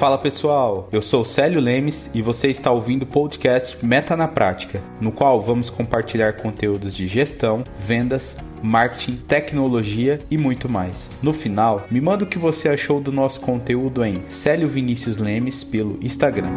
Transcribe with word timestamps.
Fala 0.00 0.16
pessoal, 0.16 0.88
eu 0.90 1.02
sou 1.02 1.26
Célio 1.26 1.60
Lemes 1.60 2.10
e 2.14 2.22
você 2.22 2.48
está 2.48 2.72
ouvindo 2.72 3.02
o 3.02 3.06
podcast 3.06 3.84
Meta 3.84 4.16
na 4.16 4.26
Prática, 4.26 4.82
no 4.98 5.12
qual 5.12 5.42
vamos 5.42 5.68
compartilhar 5.68 6.38
conteúdos 6.38 6.94
de 6.94 7.06
gestão, 7.06 7.62
vendas, 7.76 8.38
marketing, 8.62 9.16
tecnologia 9.16 10.18
e 10.30 10.38
muito 10.38 10.70
mais. 10.70 11.10
No 11.22 11.34
final, 11.34 11.86
me 11.90 12.00
manda 12.00 12.24
o 12.24 12.26
que 12.26 12.38
você 12.38 12.70
achou 12.70 12.98
do 12.98 13.12
nosso 13.12 13.42
conteúdo 13.42 14.02
em 14.02 14.24
Célio 14.26 14.70
Vinícius 14.70 15.18
Lemes 15.18 15.62
pelo 15.62 15.98
Instagram. 16.00 16.48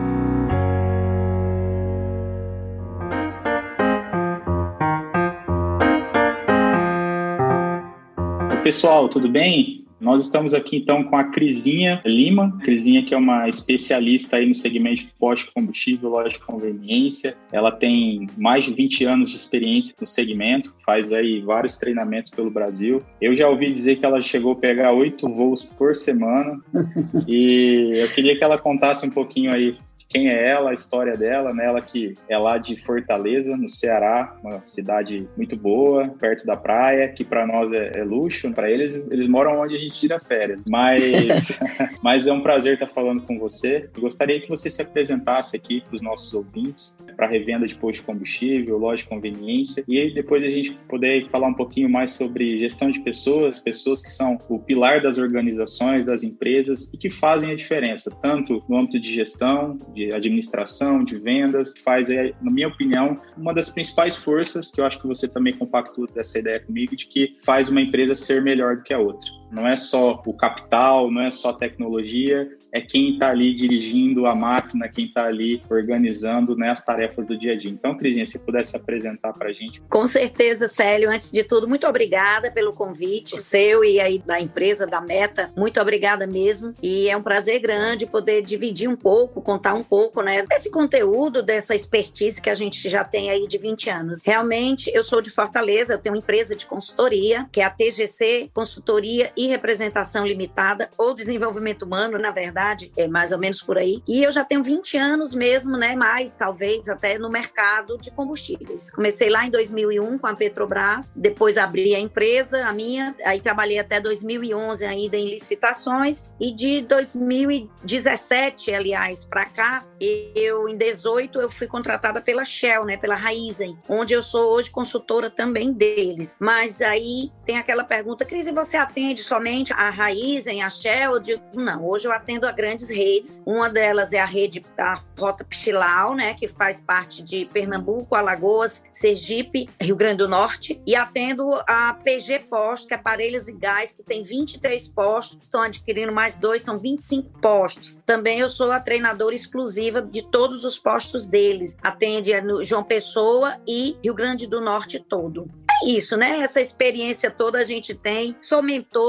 Pessoal, 8.64 9.10
tudo 9.10 9.28
bem? 9.28 9.83
Nós 10.04 10.22
estamos 10.22 10.54
aqui 10.54 10.76
então 10.76 11.02
com 11.06 11.16
a 11.16 11.24
Crisinha 11.24 12.02
Lima, 12.06 12.60
Crisinha 12.60 13.06
que 13.06 13.14
é 13.14 13.18
uma 13.18 13.48
especialista 13.48 14.36
aí 14.36 14.46
no 14.46 14.54
segmento 14.54 14.98
de 14.98 15.14
posto 15.18 15.46
de 15.46 15.54
combustível, 15.54 16.10
loja 16.10 16.32
de 16.32 16.40
conveniência. 16.40 17.38
Ela 17.54 17.72
tem 17.72 18.28
mais 18.38 18.66
de 18.66 18.74
20 18.74 19.06
anos 19.06 19.30
de 19.30 19.38
experiência 19.38 19.96
no 20.02 20.06
segmento, 20.06 20.76
faz 20.86 21.14
aí 21.14 21.40
vários 21.40 21.78
treinamentos 21.78 22.34
pelo 22.34 22.52
Brasil. 22.52 23.02
Eu 23.22 23.34
já 23.34 23.48
ouvi 23.48 23.72
dizer 23.72 23.96
que 23.96 24.06
ela 24.06 24.22
chegou 24.22 24.52
a 24.52 24.58
pegar 24.58 24.92
oito 24.92 25.30
voos 25.30 25.64
por 25.64 25.96
semana 25.96 26.60
e 27.26 27.92
eu 27.94 28.10
queria 28.10 28.38
que 28.38 28.44
ela 28.44 28.58
contasse 28.58 29.06
um 29.06 29.10
pouquinho 29.10 29.54
aí 29.54 29.78
quem 30.10 30.30
é 30.30 30.50
ela, 30.50 30.72
a 30.72 30.74
história 30.74 31.16
dela, 31.16 31.54
né? 31.54 31.66
Ela 31.66 31.82
que 31.82 32.14
é 32.30 32.38
lá 32.38 32.58
de 32.58 32.82
Fortaleza, 32.84 33.56
no 33.58 33.70
Ceará, 33.70 34.36
uma 34.44 34.64
cidade 34.66 35.28
muito 35.36 35.56
boa, 35.56 36.10
perto 36.20 36.46
da 36.46 36.56
praia, 36.56 37.08
que 37.10 37.24
para 37.24 37.46
nós 37.46 37.72
é, 37.72 37.92
é 37.96 38.04
luxo, 38.04 38.52
para 38.52 38.70
eles 38.70 39.06
eles 39.10 39.28
moram 39.28 39.60
onde 39.60 39.76
a 39.76 39.78
gente 39.78 39.98
tira 40.00 40.20
férias. 40.20 40.64
Mas, 40.70 41.58
mas 42.02 42.28
é 42.28 42.34
um 42.34 42.42
prazer 42.42 42.76
estar 42.76 42.88
falando 42.88 43.24
com 43.24 43.38
você. 43.40 43.90
Eu 43.96 44.02
gostaria 44.02 44.40
que 44.40 44.50
você 44.50 44.70
se 44.70 44.82
apresentasse 44.82 45.56
aqui 45.56 45.82
para 45.82 45.96
os 45.96 46.02
nossos 46.02 46.34
ouvintes, 46.34 46.96
para 47.16 47.28
revenda 47.28 47.68
de 47.68 47.76
posto 47.76 48.02
de 48.02 48.06
combustível, 48.06 48.78
loja 48.78 49.04
de 49.04 49.10
conveniência, 49.10 49.84
e 49.88 50.14
depois 50.14 50.44
a 50.44 50.50
gente 50.50 50.72
poder 50.88 51.30
falar 51.30 51.48
um 51.48 51.54
pouquinho 51.54 51.90
mais 51.90 52.12
sobre 52.12 52.58
gestão 52.58 52.90
de 52.90 53.00
pessoas, 53.02 53.60
pessoas 53.60 54.02
que 54.02 54.10
são 54.10 54.38
o 54.50 54.60
pilar 54.60 55.02
das 55.02 55.18
organizações, 55.18 56.04
das 56.04 56.24
empresas 56.24 56.90
e 56.94 56.98
que 56.98 57.10
fazem 57.10 57.52
a 57.52 57.56
diferença, 57.56 58.12
tanto 58.22 58.64
no 58.68 58.78
âmbito 58.78 59.00
de 59.00 59.12
gestão, 59.12 59.78
de 59.94 60.14
administração, 60.14 61.04
de 61.04 61.16
vendas, 61.16 61.74
faz, 61.78 62.10
é, 62.10 62.34
na 62.42 62.52
minha 62.52 62.68
opinião, 62.68 63.16
uma 63.38 63.54
das 63.54 63.70
principais 63.70 64.16
forças, 64.16 64.72
que 64.72 64.82
eu 64.82 64.86
acho 64.86 65.00
que 65.00 65.08
você 65.08 65.28
também 65.28 65.54
compactua 65.56 66.08
dessa 66.14 66.40
ideia 66.40 66.60
comigo, 66.60 66.96
de 66.96 67.06
que 67.08 67.38
faz 67.44 67.70
uma 67.70 67.82
empresa 67.82 68.16
ser 68.16 68.42
melhor 68.42 68.78
do 68.78 68.84
que 68.84 68.94
a 68.94 69.00
outra. 69.00 69.43
Não 69.54 69.68
é 69.68 69.78
só 69.78 70.22
o 70.26 70.34
capital, 70.34 71.12
não 71.12 71.22
é 71.22 71.30
só 71.30 71.50
a 71.50 71.54
tecnologia, 71.54 72.50
é 72.72 72.82
quem 72.82 73.14
está 73.14 73.30
ali 73.30 73.54
dirigindo 73.54 74.26
a 74.26 74.34
máquina, 74.34 74.90
quem 74.90 75.06
está 75.06 75.26
ali 75.26 75.62
organizando 75.70 76.56
né, 76.56 76.70
as 76.70 76.84
tarefas 76.84 77.28
do 77.28 77.38
dia 77.38 77.54
a 77.54 77.56
dia. 77.56 77.70
Então, 77.70 77.96
Crisinha, 77.96 78.26
se 78.26 78.40
pudesse 78.40 78.76
apresentar 78.76 79.32
para 79.32 79.50
a 79.50 79.54
gente. 79.54 79.80
Com 79.82 80.08
certeza, 80.08 80.68
Célio. 80.68 81.10
Antes 81.10 81.32
de 81.32 81.44
tudo, 81.44 81.68
muito 81.68 81.88
obrigada 81.88 82.52
pelo 82.52 82.74
convite 82.74 83.40
seu 83.40 83.86
e 83.86 84.00
aí 84.00 84.18
da 84.18 84.42
empresa, 84.42 84.88
da 84.88 85.00
Meta. 85.00 85.52
Muito 85.56 85.80
obrigada 85.80 86.26
mesmo. 86.26 86.74
E 86.82 87.08
é 87.08 87.16
um 87.16 87.22
prazer 87.22 87.60
grande 87.60 88.08
poder 88.08 88.42
dividir 88.42 88.90
um 88.90 88.96
pouco, 88.96 89.42
contar 89.42 89.76
um 89.76 89.84
pouco 89.84 90.24
né, 90.24 90.44
desse 90.50 90.72
conteúdo, 90.72 91.44
dessa 91.44 91.76
expertise 91.76 92.42
que 92.42 92.50
a 92.50 92.56
gente 92.56 92.90
já 92.90 93.04
tem 93.04 93.30
aí 93.30 93.48
de 93.48 93.60
20 93.60 93.90
anos. 93.92 94.20
Realmente, 94.24 94.92
eu 94.96 95.04
sou 95.04 95.22
de 95.22 95.30
Fortaleza, 95.30 95.94
eu 95.94 96.00
tenho 96.00 96.16
uma 96.16 96.20
empresa 96.20 96.56
de 96.56 96.66
consultoria, 96.66 97.48
que 97.52 97.62
é 97.62 97.66
a 97.66 97.70
TGC 97.70 98.50
Consultoria 98.52 99.32
e 99.38 99.43
Representação 99.48 100.26
Limitada, 100.26 100.90
ou 100.98 101.14
Desenvolvimento 101.14 101.84
Humano, 101.84 102.18
na 102.18 102.32
verdade, 102.32 102.92
é 102.98 103.08
mais 103.08 103.32
ou 103.32 103.38
menos 103.38 103.62
por 103.62 103.78
aí. 103.78 104.02
E 104.08 104.24
eu 104.24 104.32
já 104.32 104.44
tenho 104.44 104.64
20 104.64 104.98
anos 104.98 105.34
mesmo, 105.34 105.78
né, 105.78 105.96
mais 105.96 106.34
talvez 106.34 106.88
até 106.88 107.18
no 107.18 107.30
mercado 107.30 107.98
de 107.98 108.12
combustíveis. 108.12 108.92
Comecei 108.92 109.30
lá 109.30 109.46
em 109.46 109.50
2001 109.50 110.18
com 110.18 110.28
a 110.28 110.36
Petrobras, 110.36 111.10
depois 111.16 111.58
abri 111.58 111.96
a 111.96 112.00
empresa, 112.00 112.66
a 112.66 112.74
minha, 112.74 113.16
aí 113.26 113.40
trabalhei 113.42 113.80
até 113.80 114.00
2011 114.00 114.86
ainda 114.86 115.18
em 115.18 115.30
licitações 115.30 116.24
e 116.40 116.52
de 116.52 116.82
2017, 116.82 118.74
aliás, 118.74 119.26
para 119.26 119.46
cá, 119.46 119.86
eu 120.00 120.68
em 120.68 120.78
18 120.78 121.40
eu 121.40 121.50
fui 121.50 121.68
contratada 121.68 122.22
pela 122.22 122.44
Shell, 122.44 122.86
né, 122.86 122.98
pela 122.98 123.16
Raizen, 123.16 123.78
onde 123.88 124.14
eu 124.14 124.22
sou 124.22 124.54
hoje 124.54 124.70
consultora 124.70 125.30
também 125.30 125.72
deles. 125.72 126.36
Mas 126.40 126.82
aí 126.82 127.32
tem 127.46 127.58
aquela 127.58 127.84
pergunta, 127.84 128.26
Cris, 128.26 128.50
você 128.54 128.78
atende 128.78 129.24
somente 129.34 129.74
a 129.74 129.90
Raizen, 129.90 130.62
a 130.62 130.70
Shell? 130.70 131.14
Eu 131.14 131.20
digo, 131.20 131.42
não, 131.56 131.84
hoje 131.84 132.06
eu 132.06 132.12
atendo 132.12 132.46
a 132.46 132.52
grandes 132.52 132.88
redes. 132.88 133.42
Uma 133.44 133.68
delas 133.68 134.14
é 134.14 134.20
a 134.20 134.26
rede 134.26 134.64
da 134.78 135.04
Rota 135.18 135.44
Pichilau, 135.44 136.14
né, 136.14 136.36
que 136.36 136.48
faz 136.48 136.80
parte 136.80 137.24
de 137.24 137.46
Pernambuco, 137.52 138.16
Alagoas, 138.16 138.84
Sergipe, 138.92 139.68
Rio 139.82 139.96
Grande 139.96 140.18
do 140.18 140.28
Norte, 140.28 140.80
e 140.86 140.96
atendo 140.96 141.52
a 141.68 141.96
PG 141.96 142.46
Posto, 142.48 142.88
que 142.88 142.94
é 142.94 142.98
Aparelhos 142.98 143.48
e 143.48 143.54
Gás, 143.54 143.92
que 143.92 144.04
tem 144.04 144.24
23 144.24 144.88
postos, 144.90 145.40
estão 145.42 145.64
adquirindo 145.64 146.14
mais 146.14 146.38
dois, 146.38 146.62
são 146.62 146.78
25 146.78 147.40
postos. 147.40 148.00
Também 148.06 148.40
eu 148.40 148.52
sou 148.52 148.72
a 148.72 148.80
treinadora 148.80 149.34
exclusiva 149.34 150.00
de 150.00 150.22
todos 150.30 150.64
os 150.64 150.78
postos 150.78 151.26
deles. 151.26 151.76
Atende 151.82 152.32
João 152.64 152.84
Pessoa 152.84 153.60
e 153.68 153.98
Rio 154.04 154.14
Grande 154.14 154.46
do 154.46 154.62
Norte 154.62 155.00
todo 155.00 155.50
isso, 155.86 156.16
né? 156.16 156.40
Essa 156.40 156.62
experiência 156.62 157.30
toda 157.30 157.60
a 157.60 157.64
gente 157.64 157.94
tem. 157.94 158.36
Sou 158.42 158.62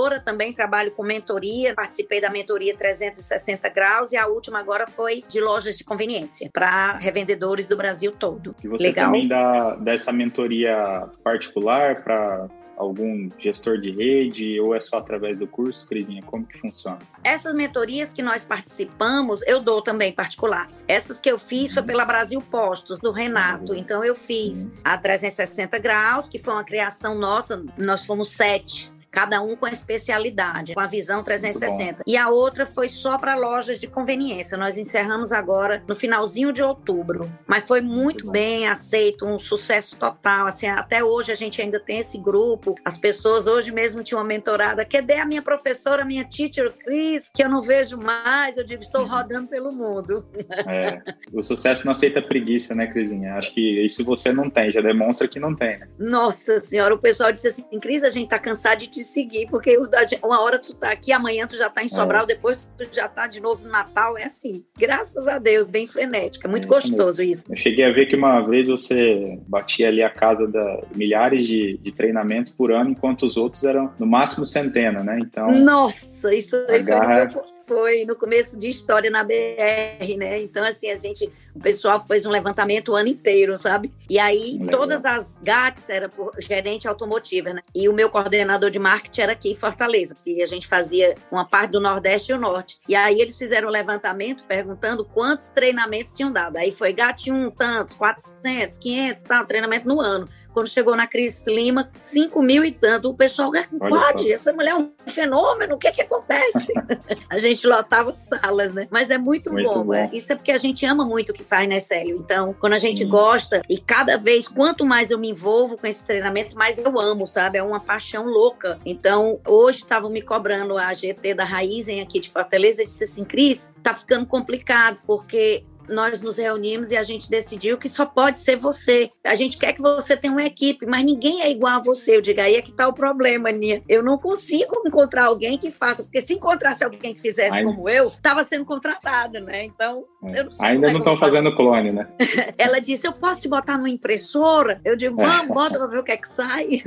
mentora 0.05 0.21
também, 0.21 0.53
trabalho 0.53 0.91
com 0.93 1.03
mentoria, 1.03 1.75
participei 1.75 2.21
da 2.21 2.31
mentoria 2.31 2.77
360 2.77 3.69
graus 3.71 4.13
e 4.13 4.17
a 4.17 4.27
última 4.27 4.59
agora 4.59 4.87
foi 4.87 5.23
de 5.29 5.41
lojas 5.41 5.79
de 5.79 5.85
conveniência 5.85 6.51
para 6.53 6.95
revendedores 6.95 7.67
do 7.67 7.77
Brasil 7.77 8.13
todo. 8.13 8.55
E 8.63 8.69
você 8.69 8.89
Legal? 8.89 9.07
também 9.07 9.27
dá, 9.27 9.77
dá 9.77 9.93
essa 9.93 10.13
mentoria 10.13 11.09
particular 11.23 12.03
para 12.03 12.49
algum 12.77 13.29
gestor 13.39 13.79
de 13.79 13.93
rede 13.93 14.61
ou 14.61 14.75
é 14.75 14.81
só 14.81 14.99
através 14.99 15.39
do 15.39 15.47
curso, 15.47 15.87
Crisinha? 15.87 16.23
Como 16.23 16.45
que 16.45 16.59
funciona? 16.59 16.99
Essas 17.23 17.55
mentorias 17.55 18.13
que 18.13 18.21
nós 18.21 18.45
participamos, 18.45 19.43
eu 19.47 19.61
dou 19.61 19.81
também 19.81 20.13
particular. 20.13 20.69
Essas 20.89 21.21
que 21.21 21.31
eu 21.31 21.39
fiz 21.39 21.73
foi 21.73 21.83
uhum. 21.83 21.87
pela 21.87 22.05
Brasil 22.05 22.43
Postos, 22.43 22.99
do 22.99 23.13
Renato. 23.13 23.73
Uhum. 23.73 23.79
Então 23.79 24.05
eu 24.05 24.15
fiz 24.15 24.65
uhum. 24.65 24.73
a 24.83 24.99
360 24.99 25.79
graus, 25.79 26.29
que 26.29 26.39
foi 26.39 26.53
uma 26.53 26.65
criação 26.65 27.15
nossa, 27.15 27.65
nós 27.79 28.05
fomos 28.05 28.31
sete 28.31 28.93
cada 29.15 29.41
um 29.41 29.55
com 29.55 29.67
a 29.67 29.71
especialidade, 29.71 30.75
com 30.75 30.81
a 30.81 30.87
visão 30.87 31.23
360. 31.23 32.03
E 32.05 32.17
a 32.17 32.29
outra 32.29 32.67
foi 32.67 32.89
só 32.89 33.17
para 33.17 33.37
lojas 33.37 33.79
de 33.79 33.87
conveniência. 33.87 34.59
Nós 34.59 34.77
encerramos 34.77 35.31
agora 35.31 35.83
no 35.87 35.95
finalzinho 35.95 36.53
de 36.53 36.63
outubro, 36.63 37.31
mas 37.47 37.65
foi 37.65 37.81
muito, 37.81 38.25
muito 38.25 38.31
bem 38.31 38.67
aceito, 38.67 39.25
um 39.25 39.39
sucesso 39.39 39.97
total. 39.97 40.47
Assim, 40.47 40.67
até 40.67 41.05
hoje 41.05 41.31
a 41.31 41.35
gente 41.35 41.63
ainda 41.63 41.79
tem 41.79 42.01
esse 42.01 42.19
grupo. 42.19 42.75
As 42.85 42.99
pessoas 42.99 43.47
hoje 43.47 43.71
mesmo 43.71 44.03
tinham 44.03 44.21
uma 44.21 44.27
mentorada. 44.27 44.85
Cadê 44.85 45.15
a 45.15 45.25
minha 45.25 45.43
professora, 45.43 46.03
a 46.03 46.05
minha 46.05 46.25
teacher 46.25 46.73
Cris, 46.73 47.25
que 47.33 47.43
eu 47.43 47.49
não 47.49 47.63
vejo 47.63 47.97
mais? 47.97 48.57
Eu 48.57 48.65
digo, 48.65 48.83
estou 48.83 49.03
uhum. 49.03 49.09
rodando 49.09 49.49
pelo 49.49 49.73
mundo. 49.73 50.27
É, 50.67 51.01
o 51.33 51.43
sucesso 51.43 51.85
não 51.85 51.93
aceita 51.93 52.21
preguiça, 52.21 52.75
né, 52.75 52.87
Crisinha? 52.87 53.35
Acho 53.35 53.53
que 53.53 53.85
isso 53.85 54.05
você 54.05 54.33
não 54.33 54.51
tem, 54.51 54.73
já 54.73 54.81
demonstra 54.81 55.29
que 55.29 55.39
não 55.39 55.55
tem. 55.55 55.79
Né? 55.79 55.89
Nossa 55.99 56.59
senhora, 56.59 56.95
o 56.95 56.99
pessoal 56.99 57.31
disse 57.31 57.49
assim, 57.49 57.79
Cris, 57.79 58.03
a 58.03 58.11
gente 58.11 58.29
tá 58.29 58.39
cansado 58.39 58.79
de 58.79 58.87
te 58.89 59.04
seguir, 59.05 59.49
porque 59.49 59.79
uma 60.23 60.41
hora 60.41 60.59
tu 60.59 60.75
tá 60.75 60.91
aqui, 60.91 61.13
amanhã 61.13 61.47
tu 61.47 61.57
já 61.57 61.71
tá 61.71 61.83
em 61.83 61.89
Sobral, 61.89 62.25
é. 62.25 62.27
depois 62.27 62.67
tu 62.77 62.87
já 62.93 63.09
tá 63.09 63.27
de 63.27 63.41
novo 63.41 63.65
no 63.65 63.71
Natal, 63.71 64.19
é 64.19 64.25
assim. 64.25 64.65
Graças 64.77 65.29
a 65.29 65.39
Deus, 65.39 65.67
bem 65.67 65.87
frenética, 65.87 66.49
muito 66.49 66.67
é 66.67 66.69
gostoso 66.69 67.23
isso. 67.23 67.45
Eu 67.49 67.57
cheguei 67.57 67.85
a 67.85 67.93
ver 67.93 68.07
que 68.07 68.17
uma 68.17 68.41
vez 68.41 68.69
você 68.69 69.39
batia 69.47 69.89
ali 69.89 70.03
a 70.03 70.11
casa 70.11 70.47
da 70.47 70.83
milhares 70.95 71.47
de, 71.47 71.79
de 71.79 71.93
treinamentos 71.93 72.51
por 72.51 72.73
ano, 72.73 72.91
enquanto 72.91 73.25
os 73.27 73.37
outros 73.37 73.65
eram 73.65 73.93
no 73.99 74.07
máximo 74.07 74.45
centena, 74.45 75.03
né? 75.03 75.19
Então. 75.21 75.51
Nossa, 75.53 76.35
isso 76.35 76.57
aí 76.69 76.83
garra... 76.83 77.31
foi 77.31 77.54
foi 77.67 78.05
no 78.05 78.17
começo 78.17 78.57
de 78.57 78.69
história 78.69 79.11
na 79.11 79.23
BR, 79.23 80.17
né? 80.17 80.41
Então, 80.41 80.65
assim, 80.65 80.91
a 80.91 80.97
gente, 80.97 81.31
o 81.55 81.61
pessoal 81.61 82.05
fez 82.07 82.25
um 82.27 82.31
levantamento 82.31 82.93
o 82.93 82.95
ano 82.95 83.09
inteiro, 83.09 83.59
sabe? 83.59 83.93
E 84.09 84.19
aí, 84.19 84.59
Legal. 84.59 84.81
todas 84.81 85.05
as 85.05 85.39
GATs 85.43 85.89
eram 85.89 86.09
por 86.09 86.33
gerente 86.41 86.87
automotiva, 86.87 87.53
né? 87.53 87.63
E 87.75 87.89
o 87.89 87.93
meu 87.93 88.11
coordenador 88.11 88.71
de 88.71 88.79
marketing 88.79 89.21
era 89.21 89.33
aqui 89.33 89.51
em 89.51 89.57
Fortaleza, 89.57 90.15
porque 90.15 90.43
a 90.43 90.47
gente 90.47 90.67
fazia 90.67 91.17
uma 91.31 91.45
parte 91.45 91.73
do 91.73 91.81
Nordeste 91.81 92.33
e 92.33 92.35
o 92.35 92.39
Norte. 92.39 92.79
E 92.89 92.95
aí, 92.95 93.21
eles 93.21 93.37
fizeram 93.37 93.69
um 93.69 93.73
levantamento 93.73 94.45
perguntando 94.45 95.05
quantos 95.05 95.49
treinamentos 95.49 96.15
tinham 96.15 96.33
dado. 96.33 96.57
Aí 96.57 96.73
foi 96.73 96.93
GAT 96.93 97.31
1, 97.31 97.51
tantos, 97.51 97.95
400, 97.97 98.79
500, 98.79 99.23
tal, 99.23 99.47
treinamento 99.47 99.89
no 99.89 100.01
ano 100.01 100.29
quando 100.55 100.69
chegou 100.69 100.95
na 100.95 101.07
Cris 101.07 101.43
Lima, 101.47 101.91
5 102.01 102.41
mil 102.41 102.65
e 102.65 102.71
tanto. 102.71 103.11
O 103.11 103.15
pessoal, 103.15 103.51
pode, 103.79 104.33
essa 104.33 104.53
mulher 104.53 104.71
é 104.71 104.77
um 104.77 104.91
fenômeno, 105.09 105.75
o 105.75 105.79
que 105.79 105.89
é 105.89 105.93
que 105.93 106.03
acontece? 106.03 106.73
a 107.29 107.37
gente 107.39 107.67
lotava 107.67 108.15
salas, 108.15 108.73
né? 108.73 108.87
Mas 108.91 109.11
é 109.11 109.19
muito, 109.19 109.53
muito 109.53 109.69
bom. 109.69 109.85
bom. 109.85 109.95
É, 109.95 110.09
isso 110.13 110.33
é 110.33 110.37
porque 110.37 110.53
a 110.53 110.59
gente 110.59 110.87
ama 110.87 111.05
muito 111.05 111.31
o 111.31 111.33
que 111.33 111.43
faz, 111.43 111.69
né, 111.69 111.81
Célio? 111.81 112.17
Então, 112.17 112.55
quando 112.59 112.75
a 112.75 112.79
gente 112.79 113.05
gosta, 113.05 113.61
e 113.69 113.79
cada 113.79 114.17
vez, 114.17 114.47
quanto 114.47 114.87
mais 114.87 115.11
eu 115.11 115.19
me 115.19 115.31
envolvo 115.31 115.77
com 115.77 115.87
esse 115.87 116.05
treinamento, 116.05 116.57
mais 116.57 116.79
eu 116.79 116.99
amo, 117.01 117.27
sabe? 117.27 117.59
É 117.59 117.63
uma 117.63 117.81
paixão 117.81 118.27
louca. 118.27 118.79
Então, 118.87 119.41
hoje 119.47 119.79
estavam 119.79 120.09
me 120.09 120.23
cobrando 120.23 120.79
a 120.79 120.95
GT 120.95 121.35
da 121.35 121.45
Raizen 121.45 122.01
aqui 122.01 122.21
de 122.21 122.31
Fortaleza, 122.31 122.83
e 122.83 122.85
disse 122.85 123.05
assim, 123.05 123.25
Cris, 123.25 123.69
tá 123.83 123.93
ficando 123.93 124.25
complicado, 124.25 124.99
porque 125.07 125.65
nós 125.89 126.23
nos 126.23 126.37
reunimos 126.37 126.91
e 126.91 126.97
a 126.97 127.03
gente 127.03 127.31
decidiu 127.31 127.79
que 127.79 127.89
só 127.89 128.07
pode 128.07 128.39
ser 128.39 128.57
você. 128.57 129.11
A 129.25 129.35
gente 129.35 129.57
quer 129.57 129.73
que 129.73 129.83
você 129.83 130.17
tenha 130.17 130.33
uma 130.33 130.45
equipe, 130.45 130.87
mas 130.87 131.05
ninguém 131.05 131.43
é 131.43 131.51
igual 131.51 131.75
a 131.75 131.83
você. 131.83 132.17
Eu 132.17 132.21
digo, 132.21 132.41
aí 132.41 132.57
é 132.57 132.63
que 132.63 132.71
está 132.71 132.87
o 132.89 132.93
problema, 132.93 133.51
Nia. 133.51 133.83
Eu 133.89 134.03
não 134.03 134.19
consigo 134.19 134.83
encontrar 134.87 135.27
alguém 135.27 135.59
que 135.59 135.71
faça, 135.71 136.03
porque 136.03 136.21
se 136.21 136.35
encontrasse 136.35 136.85
alguém 136.85 137.15
que 137.15 137.21
fizesse 137.21 137.55
Ainda... 137.55 137.71
como 137.71 137.89
eu, 137.89 138.09
estava 138.09 138.45
sendo 138.45 138.65
contratada, 138.65 139.41
né? 139.41 139.65
Então, 139.65 140.05
é. 140.25 140.41
eu 140.41 140.45
não 140.45 140.53
sei. 140.53 140.67
Ainda 140.67 140.91
não 140.91 140.99
estão 140.99 141.17
fazendo 141.17 141.55
clone, 141.55 141.93
né? 141.93 142.09
Ela 142.59 142.81
disse, 142.81 143.07
eu 143.07 143.13
posso 143.13 143.41
te 143.41 143.49
botar 143.49 143.77
numa 143.77 143.91
impressora? 143.91 144.81
Eu 144.85 144.97
digo, 144.97 145.17
vamos, 145.17 145.55
bota 145.55 145.79
para 145.79 145.87
ver 145.87 145.99
o 145.99 146.05
que 146.05 146.13
é 146.13 146.17
que 146.17 146.29
sai. 146.29 146.83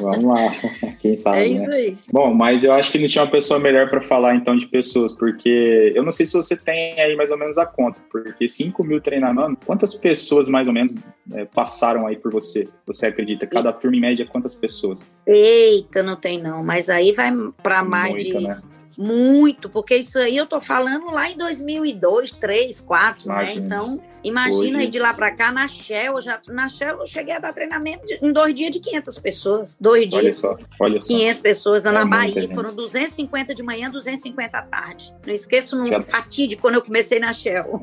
vamos 0.00 0.24
lá, 0.24 0.54
quem 0.98 1.16
sabe, 1.16 1.38
É 1.38 1.46
isso 1.46 1.66
né? 1.66 1.76
aí. 1.76 1.98
Bom, 2.12 2.32
mas 2.32 2.64
eu 2.64 2.72
acho 2.72 2.90
que 2.92 2.98
não 2.98 3.06
tinha 3.06 3.24
uma 3.24 3.30
pessoa 3.30 3.58
melhor 3.58 3.88
para 3.88 4.00
falar, 4.00 4.34
então, 4.34 4.54
de 4.54 4.66
pessoas, 4.66 5.12
porque 5.12 5.92
eu 5.94 6.02
não 6.02 6.12
sei 6.12 6.26
se 6.26 6.32
você 6.32 6.56
tem 6.56 7.00
aí 7.00 7.16
mais 7.16 7.30
ou 7.30 7.38
menos 7.38 7.58
a 7.58 7.66
conta, 7.66 7.98
porque 8.10 8.28
porque 8.38 8.48
5 8.48 8.84
mil 8.84 9.00
treinamentos, 9.00 9.58
quantas 9.66 9.94
pessoas 9.94 10.48
mais 10.48 10.68
ou 10.68 10.72
menos 10.72 10.94
é, 11.34 11.44
passaram 11.44 12.06
aí 12.06 12.16
por 12.16 12.30
você? 12.30 12.68
Você 12.86 13.06
acredita? 13.06 13.46
Cada 13.46 13.72
turma 13.72 13.96
em 13.96 14.00
média, 14.00 14.26
quantas 14.26 14.54
pessoas? 14.54 15.04
Eita, 15.26 16.02
não 16.02 16.14
tem 16.14 16.40
não, 16.40 16.62
mas 16.62 16.88
aí 16.88 17.12
vai 17.12 17.32
para 17.62 17.82
mais 17.82 18.12
Muita, 18.12 18.38
de. 18.38 18.46
Né? 18.46 18.60
Muito, 18.98 19.70
porque 19.70 19.94
isso 19.94 20.18
aí 20.18 20.36
eu 20.36 20.44
tô 20.44 20.58
falando 20.58 21.12
lá 21.12 21.30
em 21.30 21.36
2002, 21.36 22.32
3, 22.32 22.80
4, 22.80 23.28
né? 23.28 23.54
Então, 23.54 24.02
imagina 24.24 24.80
aí 24.80 24.88
de 24.88 24.98
lá 24.98 25.14
para 25.14 25.30
cá, 25.30 25.52
na 25.52 25.68
Shell, 25.68 26.20
já, 26.20 26.40
na 26.48 26.68
Shell 26.68 26.98
eu 26.98 27.06
cheguei 27.06 27.32
a 27.32 27.38
dar 27.38 27.52
treinamento 27.52 28.04
de, 28.04 28.18
em 28.20 28.32
dois 28.32 28.52
dias 28.52 28.72
de 28.72 28.80
500 28.80 29.18
pessoas. 29.20 29.76
Dois 29.80 30.08
dias. 30.08 30.24
Olha 30.24 30.34
só, 30.34 30.58
olha 30.80 31.00
só. 31.00 31.06
500 31.06 31.40
pessoas. 31.40 31.86
É 31.86 31.92
na 31.92 32.04
Bahia 32.04 32.48
foram 32.52 32.74
250 32.74 33.54
de 33.54 33.62
manhã, 33.62 33.88
250 33.88 34.58
à 34.58 34.62
tarde. 34.62 35.14
Não 35.24 35.32
esqueço 35.32 35.78
no 35.78 35.86
já... 35.86 36.02
fatídico 36.02 36.62
quando 36.62 36.74
eu 36.74 36.82
comecei 36.82 37.20
na 37.20 37.32
Shell. 37.32 37.80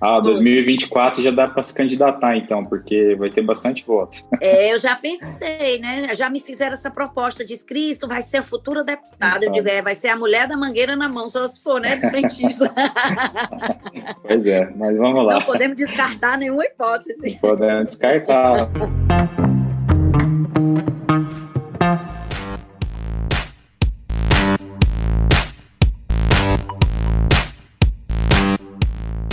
Ah, 0.00 0.18
2024 0.24 1.20
já 1.20 1.30
dá 1.30 1.46
para 1.46 1.62
se 1.62 1.74
candidatar 1.74 2.38
então, 2.38 2.64
porque 2.64 3.14
vai 3.16 3.28
ter 3.28 3.42
bastante 3.42 3.84
voto. 3.86 4.24
É, 4.40 4.72
eu 4.72 4.78
já 4.78 4.96
pensei, 4.96 5.78
né? 5.78 6.14
Já 6.14 6.30
me 6.30 6.40
fizeram 6.40 6.72
essa 6.72 6.90
proposta, 6.90 7.44
diz, 7.44 7.62
Cristo 7.62 8.08
vai 8.08 8.22
ser 8.22 8.38
a 8.38 8.42
futura 8.42 8.82
deputada. 8.82 9.44
Eu 9.44 9.52
digo, 9.52 9.68
é, 9.68 9.82
vai 9.82 9.94
ser 9.94 10.08
a 10.08 10.21
mulher 10.22 10.46
da 10.46 10.56
mangueira 10.56 10.94
na 10.94 11.08
mão, 11.08 11.28
só 11.28 11.48
se 11.48 11.60
for, 11.60 11.80
né, 11.80 11.96
de 11.96 12.08
frentista. 12.08 12.72
pois 14.22 14.46
é, 14.46 14.70
mas 14.76 14.96
vamos 14.96 15.26
lá. 15.26 15.34
Não 15.34 15.42
podemos 15.42 15.76
descartar 15.76 16.38
nenhuma 16.38 16.64
hipótese. 16.64 17.38
Podemos 17.40 17.90
descartar. 17.90 18.70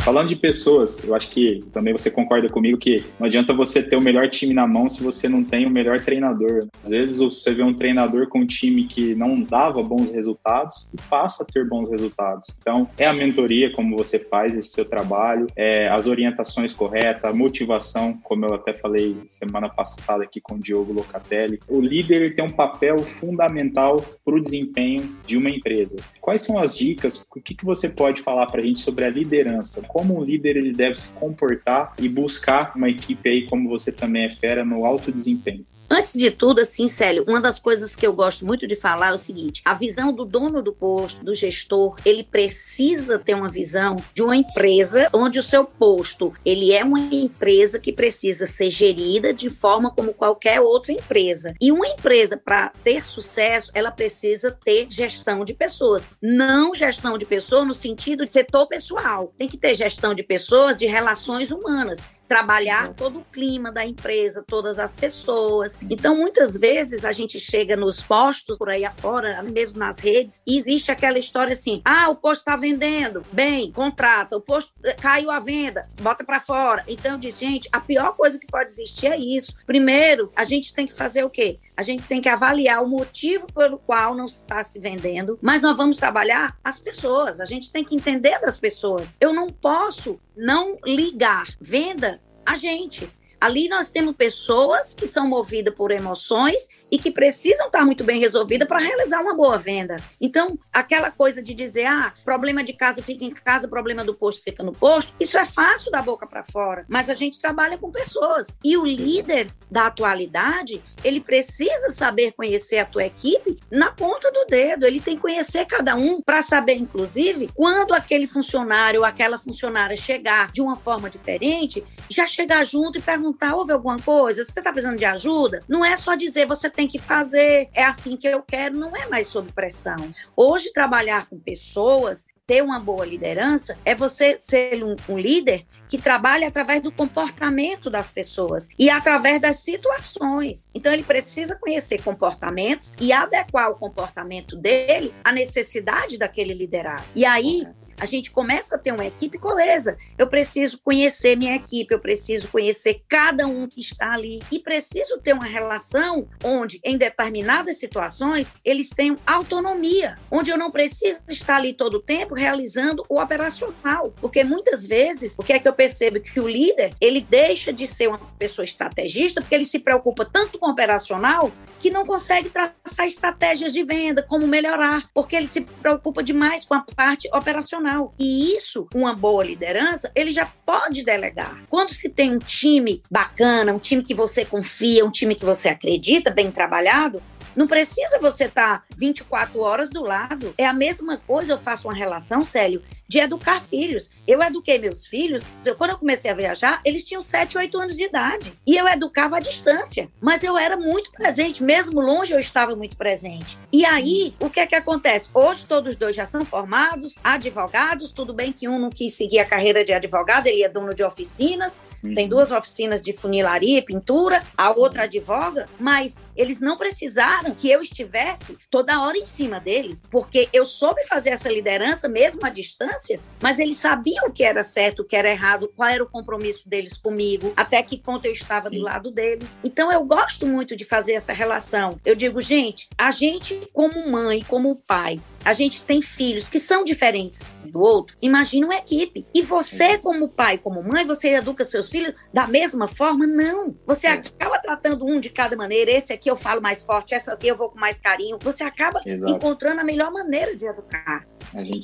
Falando 0.04 0.30
de 0.30 0.36
pessoas, 0.36 1.04
eu 1.04 1.14
acho 1.14 1.30
que 1.30 1.64
também 1.72 1.94
você 1.94 2.10
concorda 2.10 2.50
comigo 2.50 2.78
que 2.78 3.04
não 3.20 3.28
adianta 3.28 3.54
você 3.54 3.84
ter 3.84 3.96
o 3.96 4.02
melhor 4.02 4.30
time 4.30 4.54
na 4.54 4.66
mão 4.66 4.90
se 4.90 5.04
você 5.04 5.28
não 5.28 5.44
tem 5.44 5.66
o 5.66 5.70
melhor 5.70 6.00
treinador. 6.00 6.68
Às 6.84 6.90
vezes 6.90 7.18
você 7.18 7.54
vê 7.54 7.64
um 7.64 7.74
treinador 7.74 8.28
com 8.28 8.40
um 8.40 8.46
time 8.46 8.86
que 8.86 9.14
não 9.14 9.42
dava 9.42 9.84
bons 9.84 10.10
resultados 10.12 10.88
e 10.94 10.98
passa 11.10 11.44
a 11.44 11.46
ter 11.46 11.68
bons 11.68 11.90
resultados. 11.90 12.48
Então, 12.62 12.90
é 12.98 13.06
a 13.06 13.14
mentoria, 13.14 13.72
como 13.72 13.98
você 13.98 14.18
faz 14.18 14.56
esse 14.56 14.70
seu 14.70 14.86
trabalho, 14.86 15.48
é 15.56 15.90
as 15.90 16.08
orientações 16.08 16.74
corretas, 16.74 17.30
a 17.30 17.34
motivação, 17.34 18.14
como 18.24 18.46
eu 18.46 18.54
até 18.54 18.74
falei 18.74 19.16
semana 19.28 19.70
passada 19.70 20.24
aqui 20.24 20.40
com 20.40 20.56
o 20.56 20.60
Diogo 20.60 20.94
Locatelli. 20.94 21.60
O 21.68 21.80
líder 21.82 22.36
tem 22.36 22.46
um 22.46 22.50
papel 22.50 22.98
fundamental 23.00 24.04
para 24.24 24.36
o 24.36 24.42
desempenho 24.42 25.18
de 25.28 25.38
uma 25.38 25.50
empresa. 25.50 25.98
Quais 26.22 26.42
são 26.42 26.58
as 26.58 26.76
dicas? 26.76 27.26
O 27.36 27.42
que, 27.42 27.54
que 27.54 27.66
você 27.66 27.90
pode 27.90 28.22
falar 28.22 28.48
para 28.48 28.62
a 28.62 28.64
gente 28.64 28.80
sobre 28.80 29.04
a 29.06 29.10
liderança? 29.10 29.82
Como 30.00 30.18
um 30.18 30.24
líder 30.24 30.56
ele 30.56 30.72
deve 30.72 30.96
se 30.96 31.14
comportar 31.16 31.94
e 32.00 32.08
buscar 32.08 32.72
uma 32.74 32.90
equipe 32.90 33.28
aí, 33.28 33.46
como 33.48 33.68
você 33.68 33.92
também 33.92 34.28
é 34.28 34.30
fera, 34.30 34.64
no 34.64 34.86
alto 34.86 35.12
desempenho. 35.12 35.66
Antes 35.92 36.14
de 36.14 36.30
tudo, 36.30 36.62
assim, 36.62 36.88
Célio, 36.88 37.26
uma 37.28 37.42
das 37.42 37.58
coisas 37.58 37.96
que 37.96 38.06
eu 38.06 38.14
gosto 38.14 38.46
muito 38.46 38.68
de 38.68 38.76
falar 38.76 39.10
é 39.10 39.14
o 39.14 39.18
seguinte: 39.18 39.62
a 39.66 39.74
visão 39.74 40.14
do 40.14 40.24
dono 40.24 40.62
do 40.62 40.72
posto, 40.72 41.24
do 41.26 41.34
gestor, 41.34 41.96
ele 42.06 42.24
precisa 42.24 43.18
ter 43.18 43.34
uma 43.34 43.50
visão 43.50 43.96
de 44.14 44.22
uma 44.22 44.36
empresa 44.36 45.10
onde 45.12 45.40
o 45.40 45.44
seu 45.44 45.66
posto 45.66 46.34
ele 46.46 46.72
é 46.72 46.84
uma 46.84 47.00
empresa 47.00 47.80
que 47.80 47.92
precisa 47.92 48.46
ser 48.46 48.70
gerida 48.70 49.34
de 49.34 49.50
forma 49.50 49.90
como 49.90 50.14
qualquer 50.14 50.62
outra 50.62 50.94
empresa. 50.94 51.56
E 51.60 51.72
uma 51.72 51.88
empresa 51.88 52.38
para 52.38 52.72
ter 52.84 53.04
sucesso, 53.04 53.72
ela 53.74 53.92
precisa 53.92 54.52
ter 54.52 54.88
gestão 54.90 55.44
de 55.44 55.54
pessoas, 55.54 56.04
não 56.22 56.74
gestão 56.74 57.18
de 57.18 57.26
pessoas 57.26 57.68
no 57.68 57.74
sentido 57.74 58.24
de 58.24 58.30
setor 58.30 58.68
pessoal. 58.68 59.34
Tem 59.38 59.48
que 59.48 59.58
ter 59.58 59.74
gestão 59.74 60.14
de 60.14 60.22
pessoas, 60.22 60.78
de 60.78 60.86
relações 60.86 61.52
humanas 61.52 61.98
trabalhar 62.30 62.94
todo 62.94 63.20
o 63.20 63.26
clima 63.26 63.72
da 63.72 63.84
empresa, 63.84 64.46
todas 64.48 64.78
as 64.78 64.94
pessoas. 64.94 65.76
Então, 65.90 66.16
muitas 66.16 66.56
vezes 66.56 67.04
a 67.04 67.12
gente 67.12 67.40
chega 67.40 67.76
nos 67.76 68.02
postos 68.04 68.56
por 68.56 68.70
aí 68.70 68.86
afora, 68.86 69.42
mesmo 69.42 69.80
nas 69.80 69.98
redes, 69.98 70.44
e 70.46 70.60
existe 70.60 70.92
aquela 70.92 71.18
história 71.18 71.54
assim: 71.54 71.82
ah, 71.84 72.08
o 72.10 72.16
posto 72.16 72.42
está 72.42 72.56
vendendo, 72.56 73.24
bem, 73.34 73.72
contrata, 73.72 74.38
o 74.38 74.42
posto 74.42 74.72
eh, 74.84 74.94
caiu 74.94 75.32
a 75.32 75.40
venda, 75.40 75.90
bota 76.02 76.24
para 76.24 76.40
fora. 76.40 76.84
Então, 76.88 77.14
eu 77.14 77.18
disse, 77.18 77.44
gente, 77.44 77.68
a 77.72 77.82
pior 77.82 78.16
coisa 78.16 78.38
que 78.38 78.46
pode 78.46 78.70
existir 78.70 79.08
é 79.08 79.18
isso. 79.18 79.56
Primeiro, 79.66 80.32
a 80.36 80.44
gente 80.44 80.72
tem 80.72 80.86
que 80.86 80.94
fazer 80.94 81.24
o 81.24 81.30
quê? 81.30 81.60
A 81.80 81.82
gente 81.82 82.04
tem 82.04 82.20
que 82.20 82.28
avaliar 82.28 82.84
o 82.84 82.90
motivo 82.90 83.48
pelo 83.54 83.78
qual 83.78 84.14
não 84.14 84.26
está 84.26 84.62
se 84.66 84.78
vendendo, 84.82 85.40
mas 85.42 85.62
nós 85.62 85.78
vamos 85.78 85.96
trabalhar 85.96 86.60
as 86.62 86.78
pessoas. 86.78 87.40
A 87.40 87.46
gente 87.46 87.72
tem 87.72 87.86
que 87.86 87.96
entender 87.96 88.38
das 88.42 88.60
pessoas. 88.60 89.08
Eu 89.18 89.32
não 89.32 89.48
posso 89.48 90.20
não 90.36 90.78
ligar 90.86 91.48
venda 91.58 92.22
a 92.46 92.58
gente. 92.58 93.10
Ali 93.40 93.70
nós 93.70 93.90
temos 93.90 94.14
pessoas 94.14 94.94
que 94.94 95.08
são 95.08 95.26
movidas 95.26 95.74
por 95.74 95.90
emoções 95.90 96.68
e 96.92 96.98
que 96.98 97.12
precisam 97.12 97.68
estar 97.68 97.86
muito 97.86 98.04
bem 98.04 98.20
resolvidas 98.20 98.68
para 98.68 98.80
realizar 98.80 99.22
uma 99.22 99.36
boa 99.36 99.58
venda. 99.58 99.98
Então, 100.20 100.58
aquela 100.72 101.12
coisa 101.12 101.42
de 101.42 101.54
dizer, 101.54 101.86
ah, 101.86 102.14
problema 102.24 102.64
de 102.64 102.74
casa 102.74 103.02
fica 103.02 103.26
em 103.26 103.32
casa, 103.32 103.68
problema 103.68 104.04
do 104.04 104.14
posto 104.14 104.44
fica 104.44 104.64
no 104.64 104.72
posto, 104.72 105.14
isso 105.20 105.38
é 105.38 105.46
fácil 105.46 105.92
da 105.92 106.02
boca 106.02 106.26
para 106.28 106.44
fora, 106.44 106.86
mas 106.88 107.10
a 107.10 107.14
gente 107.14 107.40
trabalha 107.40 107.78
com 107.78 107.92
pessoas. 107.92 108.48
E 108.64 108.78
o 108.78 108.86
líder 108.86 109.50
da 109.70 109.88
atualidade, 109.88 110.82
ele 111.04 111.22
precisa 111.22 111.94
saber 111.94 112.32
conhecer 112.32 112.80
a 112.80 112.86
tua 112.86 113.06
equipe 113.06 113.60
na 113.72 113.92
ponta 113.92 114.32
do 114.32 114.46
dedo, 114.46 114.86
ele 114.86 115.00
tem 115.00 115.16
que 115.16 115.22
conhecer 115.22 115.66
cada 115.66 115.96
um 115.96 116.22
para 116.22 116.42
saber, 116.42 116.76
inclusive, 116.76 117.50
quando 117.54 117.94
aquele 117.94 118.28
funcionário 118.28 119.02
ou 119.02 119.06
aquela 119.06 119.38
funcionária 119.38 119.96
chegar 119.96 120.52
de 120.52 120.62
uma 120.62 120.76
forma 120.76 121.10
diferente, 121.10 121.84
já 122.10 122.26
chegar 122.26 122.66
junto 122.66 122.98
e 122.98 123.02
perguntar: 123.02 123.56
houve 123.56 123.72
alguma 123.72 124.00
coisa? 124.00 124.44
Você 124.44 124.52
está 124.52 124.72
precisando 124.72 124.98
de 124.98 125.06
ajuda? 125.06 125.64
Não 125.68 125.86
é 125.86 125.96
só 125.98 126.16
dizer 126.16 126.48
você 126.48 126.70
tem 126.80 126.88
que 126.88 126.98
fazer, 126.98 127.68
é 127.74 127.84
assim 127.84 128.16
que 128.16 128.26
eu 128.26 128.42
quero, 128.42 128.78
não 128.78 128.96
é 128.96 129.06
mais 129.10 129.28
sob 129.28 129.52
pressão. 129.52 129.98
Hoje, 130.34 130.72
trabalhar 130.72 131.28
com 131.28 131.38
pessoas 131.38 132.24
ter 132.48 132.64
uma 132.64 132.80
boa 132.80 133.06
liderança 133.06 133.78
é 133.84 133.94
você 133.94 134.40
ser 134.42 134.82
um, 134.82 134.96
um, 135.10 135.20
líder 135.20 135.68
que 135.90 135.98
trabalha 135.98 136.48
através 136.48 136.82
do 136.82 136.92
comportamento 136.92 137.90
das 137.90 138.10
pessoas 138.10 138.70
e 138.80 138.90
através 138.90 139.42
das 139.42 139.58
situações. 139.58 140.68
Então, 140.74 140.94
ele 140.94 141.04
precisa 141.04 141.54
conhecer 141.56 142.02
comportamentos 142.02 142.94
e 143.00 143.12
adequar 143.12 143.70
o 143.70 143.76
comportamento 143.76 144.56
dele 144.56 145.14
à 145.22 145.34
necessidade 145.34 146.18
daquele 146.18 146.54
liderado. 146.54 147.04
E 147.14 147.26
aí, 147.26 147.68
a 148.00 148.06
gente 148.06 148.32
começa 148.32 148.76
a 148.76 148.80
ter 148.80 148.92
uma 148.92 149.06
equipe 149.06 149.38
coesa. 149.38 149.98
Eu 150.18 150.28
preciso 150.28 150.80
conhecer 150.82 151.36
minha 151.36 151.56
equipe, 151.56 151.94
eu 151.94 152.00
preciso 152.00 152.48
conhecer 152.48 153.04
cada 153.08 153.48
um 153.48 153.68
que 153.68 153.82
está 153.82 154.14
ali. 154.14 154.42
E 154.52 154.60
preciso 154.60 155.20
ter 155.20 155.34
uma 155.34 155.46
relação 155.46 156.28
onde, 156.44 156.80
em 156.84 156.98
determinadas 156.98 157.78
situações, 157.78 158.48
eles 158.64 158.90
tenham 158.90 159.18
autonomia, 159.26 160.18
onde 160.32 160.50
eu 160.50 160.58
não 160.58 160.72
preciso 160.72 161.20
estar 161.30 161.58
ali 161.58 161.74
todo 161.74 161.96
o 161.96 162.02
tempo 162.02 162.34
realizando 162.36 163.06
o 163.10 163.20
operacional, 163.20 164.14
porque 164.22 164.44
muitas 164.44 164.86
vezes 164.86 165.34
o 165.38 165.44
que 165.44 165.54
é 165.54 165.60
que 165.60 165.68
eu 165.68 165.74
percebo? 165.74 166.20
Que 166.20 166.40
o 166.40 166.48
líder 166.48 166.94
ele 167.02 167.22
deixa 167.22 167.74
de 167.74 167.88
ser 167.88 168.08
uma 168.08 168.20
pessoa 168.38 168.64
estrategista 168.64 169.42
porque 169.42 169.56
ele 169.56 169.66
se 169.66 169.80
preocupa 169.80 170.26
tanto 170.26 170.58
com 170.58 170.68
o 170.68 170.72
operacional 170.72 171.52
que 171.80 171.90
não 171.90 172.06
consegue 172.06 172.50
traçar 172.50 173.08
estratégias 173.08 173.74
de 173.74 173.84
venda, 173.84 174.22
como 174.22 174.46
melhorar, 174.48 175.10
porque 175.14 175.36
ele 175.36 175.48
se 175.48 175.62
preocupa 175.62 176.22
demais 176.22 176.66
com 176.66 176.74
a 176.74 176.82
parte 176.96 177.30
operacional 177.34 177.89
profissional. 177.90 178.14
E 178.20 178.56
isso, 178.56 178.88
uma 178.94 179.14
boa 179.14 179.44
liderança, 179.44 180.12
ele 180.14 180.32
já 180.32 180.48
pode 180.66 181.04
delegar. 181.04 181.64
Quando 181.70 181.94
se 181.94 182.10
tem 182.10 182.36
um 182.36 182.40
time 182.40 183.02
bacana, 183.10 183.74
um 183.74 183.80
time 183.80 184.04
que 184.04 184.14
você 184.14 184.46
confia, 184.46 185.06
um 185.06 185.12
time 185.12 185.36
que 185.36 185.46
você 185.46 185.70
acredita, 185.70 186.30
bem 186.30 186.52
trabalhado, 186.52 187.22
Não 187.56 187.68
precisa 187.68 188.20
você 188.20 188.46
estar 188.46 188.80
tá 188.80 188.84
24 188.96 189.60
horas 189.60 189.90
do 189.90 190.02
lado. 190.02 190.54
É 190.58 190.66
a 190.66 190.74
mesma 190.74 191.18
coisa, 191.18 191.54
eu 191.54 191.58
faço 191.58 191.88
uma 191.88 191.96
relação, 191.96 192.44
Célio, 192.46 192.84
de 193.08 193.18
educar 193.18 193.60
filhos. 193.60 194.12
Eu 194.28 194.42
eduquei 194.42 194.78
meus 194.78 195.06
filhos, 195.06 195.42
eu, 195.66 195.76
quando 195.76 195.92
eu 195.92 195.98
comecei 195.98 196.30
a 196.30 196.34
viajar, 196.36 196.80
eles 196.86 197.04
tinham 197.04 197.22
7, 197.22 197.58
8 197.58 197.78
anos 197.78 197.98
de 197.98 198.04
idade. 198.04 198.54
E 198.66 198.78
eu 198.78 198.88
educava 198.88 199.38
à 199.38 199.40
distância. 199.40 200.10
Mas 200.22 200.44
eu 200.44 200.58
era 200.58 200.78
muito 200.78 201.12
presente, 201.12 201.64
mesmo 201.64 202.00
longe 202.00 202.32
eu 202.32 202.40
estava 202.40 202.76
muito 202.76 202.96
presente. 202.96 203.58
E 203.74 203.84
aí, 203.84 204.34
o 204.40 204.50
que 204.50 204.60
é 204.60 204.68
que 204.68 204.76
acontece? 204.76 205.30
Hoje 205.34 205.66
todos 205.66 205.96
dois 205.96 206.16
já 206.16 206.26
são 206.26 206.46
formados, 206.46 207.16
advogados, 207.24 208.12
tudo 208.12 208.34
bem 208.34 208.54
que 208.54 208.68
um 208.68 208.78
não 208.78 208.90
quis 208.90 209.16
seguir 209.16 209.40
a 209.40 209.46
carreira 209.46 209.84
de 209.84 209.92
advogado, 209.92 210.46
ele 210.46 210.64
é 210.64 210.70
dono 210.70 210.94
de 210.94 211.04
oficinas, 211.04 211.74
Uhum. 212.04 212.16
Tem 212.16 212.28
duas 212.28 212.52
oficinas 212.52 213.02
de 213.02 213.14
funilaria 213.14 213.80
e 213.80 213.82
pintura, 213.82 214.42
a 214.58 214.72
outra 214.72 215.04
advoga, 215.04 215.68
mas 215.80 216.18
eles 216.36 216.60
não 216.60 216.78
precisaram 216.78 217.39
que 217.56 217.70
eu 217.70 217.82
estivesse 217.82 218.58
toda 218.70 219.02
hora 219.02 219.18
em 219.18 219.26
cima 219.26 219.60
deles, 219.60 220.04
porque 220.10 220.48
eu 220.54 220.66
soube 220.66 221.06
fazer 221.06 221.30
essa 221.30 221.50
liderança 221.50 222.08
mesmo 222.08 222.46
à 222.46 222.50
distância, 222.50 223.20
mas 223.42 223.60
eles 223.60 223.78
sabiam 223.78 224.28
o 224.28 224.32
que 224.32 224.44
era 224.44 224.64
certo, 224.64 225.02
o 225.02 225.06
que 225.06 225.16
era 225.16 225.30
errado, 225.30 225.72
qual 225.76 225.90
era 225.90 226.04
o 226.04 226.10
compromisso 226.10 226.68
deles 226.68 226.98
comigo, 226.98 227.54
até 227.56 227.82
que 227.82 227.98
ponto 227.98 228.26
eu 228.26 228.32
estava 228.32 228.70
Sim. 228.70 228.78
do 228.78 228.82
lado 228.82 229.12
deles. 229.12 229.58
Então 229.64 229.92
eu 229.92 230.04
gosto 230.04 230.46
muito 230.46 230.76
de 230.76 230.86
fazer 230.86 231.14
essa 231.14 231.34
relação. 231.34 232.00
Eu 232.06 232.16
digo, 232.16 232.42
gente, 232.42 232.88
a 232.98 233.12
gente 233.12 233.60
como 233.74 234.10
mãe, 234.10 234.44
como 234.48 234.76
pai, 234.76 235.20
a 235.44 235.54
gente 235.54 235.82
tem 235.84 236.02
filhos 236.02 236.50
que 236.50 236.60
são 236.60 236.84
diferentes 236.84 237.42
do 237.66 237.80
outro. 237.80 238.18
Imagina 238.22 238.66
uma 238.66 238.76
equipe. 238.76 239.26
E 239.34 239.42
você 239.42 239.98
como 239.98 240.30
pai, 240.30 240.58
como 240.58 240.84
mãe, 240.84 241.06
você 241.06 241.30
educa 241.30 241.64
seus 241.64 241.90
filhos 241.90 242.14
da 242.34 242.48
mesma 242.48 242.88
forma? 242.88 243.26
Não. 243.26 243.76
Você 243.86 244.08
é. 244.08 244.12
acaba 244.12 244.60
tratando 244.60 245.06
um 245.06 245.20
de 245.20 245.30
cada 245.30 245.56
maneira. 245.56 245.92
Esse 245.92 246.12
aqui 246.12 246.30
eu 246.30 246.36
falo 246.36 246.62
mais 246.62 246.82
forte, 246.82 247.14
essa 247.14 247.29
aqui 247.32 247.48
eu 247.48 247.58
vou 247.58 247.70
com 247.70 247.80
mais 247.80 248.00
carinho. 248.00 248.38
Você 248.42 248.64
acaba 248.64 249.02
Exato. 249.06 249.34
encontrando 249.34 249.82
a 249.82 249.84
melhor 249.84 250.12
maneira 250.12 250.56
de 250.56 250.66
educar. 250.66 251.26